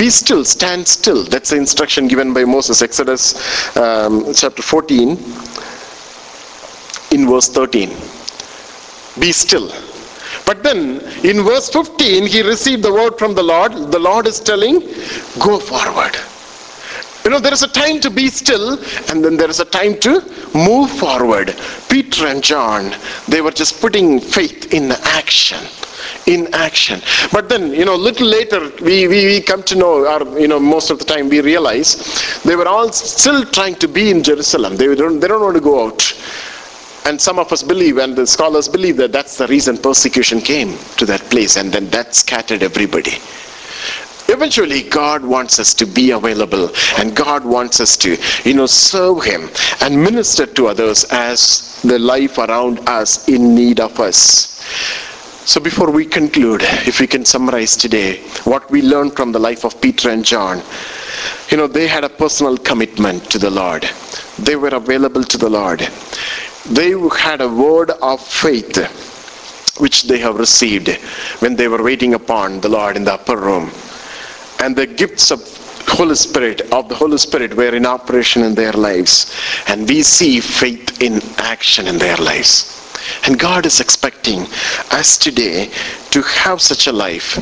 be 0.00 0.08
still, 0.08 0.46
stand 0.46 0.88
still. 0.88 1.24
That's 1.24 1.50
the 1.50 1.56
instruction 1.56 2.08
given 2.08 2.32
by 2.32 2.44
Moses, 2.44 2.80
Exodus 2.80 3.76
um, 3.76 4.32
chapter 4.32 4.62
14, 4.62 5.10
in 7.10 7.28
verse 7.28 7.48
13. 7.50 7.90
Be 9.20 9.30
still. 9.30 9.68
But 10.46 10.62
then 10.62 11.00
in 11.22 11.44
verse 11.44 11.68
15, 11.68 12.26
he 12.26 12.40
received 12.40 12.82
the 12.82 12.90
word 12.90 13.18
from 13.18 13.34
the 13.34 13.42
Lord. 13.42 13.72
The 13.92 13.98
Lord 13.98 14.26
is 14.26 14.40
telling, 14.40 14.80
go 15.38 15.60
forward. 15.60 16.16
You 17.22 17.30
know, 17.30 17.38
there 17.38 17.52
is 17.52 17.62
a 17.62 17.68
time 17.68 18.00
to 18.00 18.08
be 18.08 18.28
still, 18.28 18.78
and 19.10 19.22
then 19.22 19.36
there 19.36 19.50
is 19.50 19.60
a 19.60 19.66
time 19.66 20.00
to 20.00 20.22
move 20.54 20.90
forward. 20.90 21.54
Peter 21.90 22.26
and 22.26 22.42
John, 22.42 22.96
they 23.28 23.42
were 23.42 23.50
just 23.50 23.82
putting 23.82 24.18
faith 24.18 24.72
in 24.72 24.92
action 24.92 25.62
in 26.26 26.52
action. 26.54 27.00
But 27.32 27.48
then, 27.48 27.72
you 27.72 27.84
know, 27.84 27.94
little 27.96 28.26
later, 28.26 28.70
we, 28.82 29.08
we, 29.08 29.26
we 29.26 29.40
come 29.40 29.62
to 29.64 29.76
know, 29.76 30.06
or, 30.06 30.38
you 30.38 30.48
know, 30.48 30.60
most 30.60 30.90
of 30.90 30.98
the 30.98 31.04
time 31.04 31.28
we 31.28 31.40
realize 31.40 32.40
they 32.44 32.56
were 32.56 32.68
all 32.68 32.92
still 32.92 33.44
trying 33.44 33.76
to 33.76 33.88
be 33.88 34.10
in 34.10 34.22
Jerusalem. 34.22 34.76
They 34.76 34.94
don't, 34.94 35.20
they 35.20 35.28
don't 35.28 35.42
want 35.42 35.54
to 35.56 35.60
go 35.60 35.86
out. 35.86 36.02
And 37.06 37.20
some 37.20 37.38
of 37.38 37.50
us 37.52 37.62
believe, 37.62 37.96
and 37.98 38.14
the 38.14 38.26
scholars 38.26 38.68
believe 38.68 38.96
that 38.98 39.12
that's 39.12 39.38
the 39.38 39.46
reason 39.46 39.78
persecution 39.78 40.40
came 40.40 40.76
to 40.98 41.06
that 41.06 41.20
place, 41.30 41.56
and 41.56 41.72
then 41.72 41.88
that 41.90 42.14
scattered 42.14 42.62
everybody. 42.62 43.14
eventually 44.28 44.82
god 44.88 45.24
wants 45.24 45.58
us 45.58 45.74
to 45.74 45.86
be 45.86 46.10
available 46.12 46.70
and 46.98 47.16
god 47.16 47.44
wants 47.44 47.80
us 47.80 47.96
to 47.96 48.16
you 48.44 48.54
know 48.54 48.66
serve 48.66 49.24
him 49.24 49.48
and 49.80 50.00
minister 50.02 50.46
to 50.46 50.68
others 50.68 51.04
as 51.10 51.80
the 51.82 51.98
life 51.98 52.38
around 52.38 52.78
us 52.88 53.28
in 53.28 53.54
need 53.54 53.80
of 53.80 53.98
us 53.98 54.20
so 55.44 55.60
before 55.60 55.90
we 55.90 56.04
conclude 56.04 56.62
if 56.86 57.00
we 57.00 57.06
can 57.06 57.24
summarize 57.24 57.76
today 57.76 58.18
what 58.44 58.70
we 58.70 58.82
learned 58.82 59.14
from 59.16 59.32
the 59.32 59.38
life 59.38 59.64
of 59.64 59.80
peter 59.80 60.10
and 60.10 60.24
john 60.24 60.62
you 61.50 61.56
know 61.56 61.66
they 61.66 61.86
had 61.86 62.04
a 62.04 62.08
personal 62.08 62.56
commitment 62.56 63.30
to 63.30 63.38
the 63.38 63.50
lord 63.50 63.88
they 64.38 64.56
were 64.56 64.68
available 64.68 65.24
to 65.24 65.38
the 65.38 65.48
lord 65.50 65.80
they 66.70 66.90
had 67.18 67.40
a 67.40 67.48
word 67.48 67.90
of 68.02 68.20
faith 68.24 68.76
which 69.80 70.02
they 70.04 70.18
have 70.18 70.38
received 70.38 70.88
when 71.40 71.56
they 71.56 71.68
were 71.68 71.82
waiting 71.82 72.14
upon 72.14 72.60
the 72.60 72.68
Lord 72.68 72.96
in 72.96 73.04
the 73.04 73.14
upper 73.14 73.36
room. 73.36 73.70
And 74.62 74.76
the 74.76 74.86
gifts 74.86 75.30
of 75.30 75.40
Holy 75.88 76.14
Spirit, 76.14 76.60
of 76.72 76.88
the 76.88 76.94
Holy 76.94 77.18
Spirit 77.18 77.54
were 77.54 77.74
in 77.74 77.86
operation 77.86 78.42
in 78.42 78.54
their 78.54 78.72
lives. 78.72 79.34
And 79.66 79.88
we 79.88 80.02
see 80.02 80.40
faith 80.40 81.00
in 81.02 81.22
action 81.38 81.86
in 81.86 81.98
their 81.98 82.16
lives. 82.18 82.79
And 83.26 83.38
God 83.38 83.66
is 83.66 83.80
expecting 83.80 84.46
us 84.90 85.18
today 85.18 85.70
to 86.10 86.22
have 86.22 86.60
such 86.60 86.86
a 86.86 86.92
life 86.92 87.38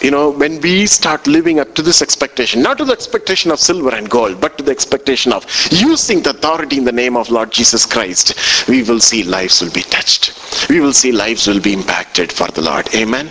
you 0.00 0.10
know, 0.10 0.30
when 0.30 0.60
we 0.60 0.86
start 0.86 1.26
living 1.26 1.60
up 1.60 1.74
to 1.74 1.82
this 1.82 2.00
expectation, 2.00 2.62
not 2.62 2.78
to 2.78 2.84
the 2.84 2.92
expectation 2.92 3.50
of 3.50 3.60
silver 3.60 3.94
and 3.94 4.08
gold, 4.08 4.40
but 4.40 4.56
to 4.56 4.64
the 4.64 4.70
expectation 4.70 5.32
of 5.32 5.44
using 5.70 6.22
the 6.22 6.30
authority 6.30 6.78
in 6.78 6.84
the 6.84 6.92
name 6.92 7.16
of 7.16 7.28
Lord 7.30 7.50
Jesus 7.52 7.84
Christ, 7.84 8.66
we 8.68 8.82
will 8.82 9.00
see 9.00 9.22
lives 9.22 9.60
will 9.60 9.70
be 9.70 9.82
touched. 9.82 10.68
We 10.70 10.80
will 10.80 10.94
see 10.94 11.12
lives 11.12 11.46
will 11.46 11.60
be 11.60 11.74
impacted 11.74 12.32
for 12.32 12.48
the 12.48 12.62
Lord. 12.62 12.88
Amen. 12.94 13.28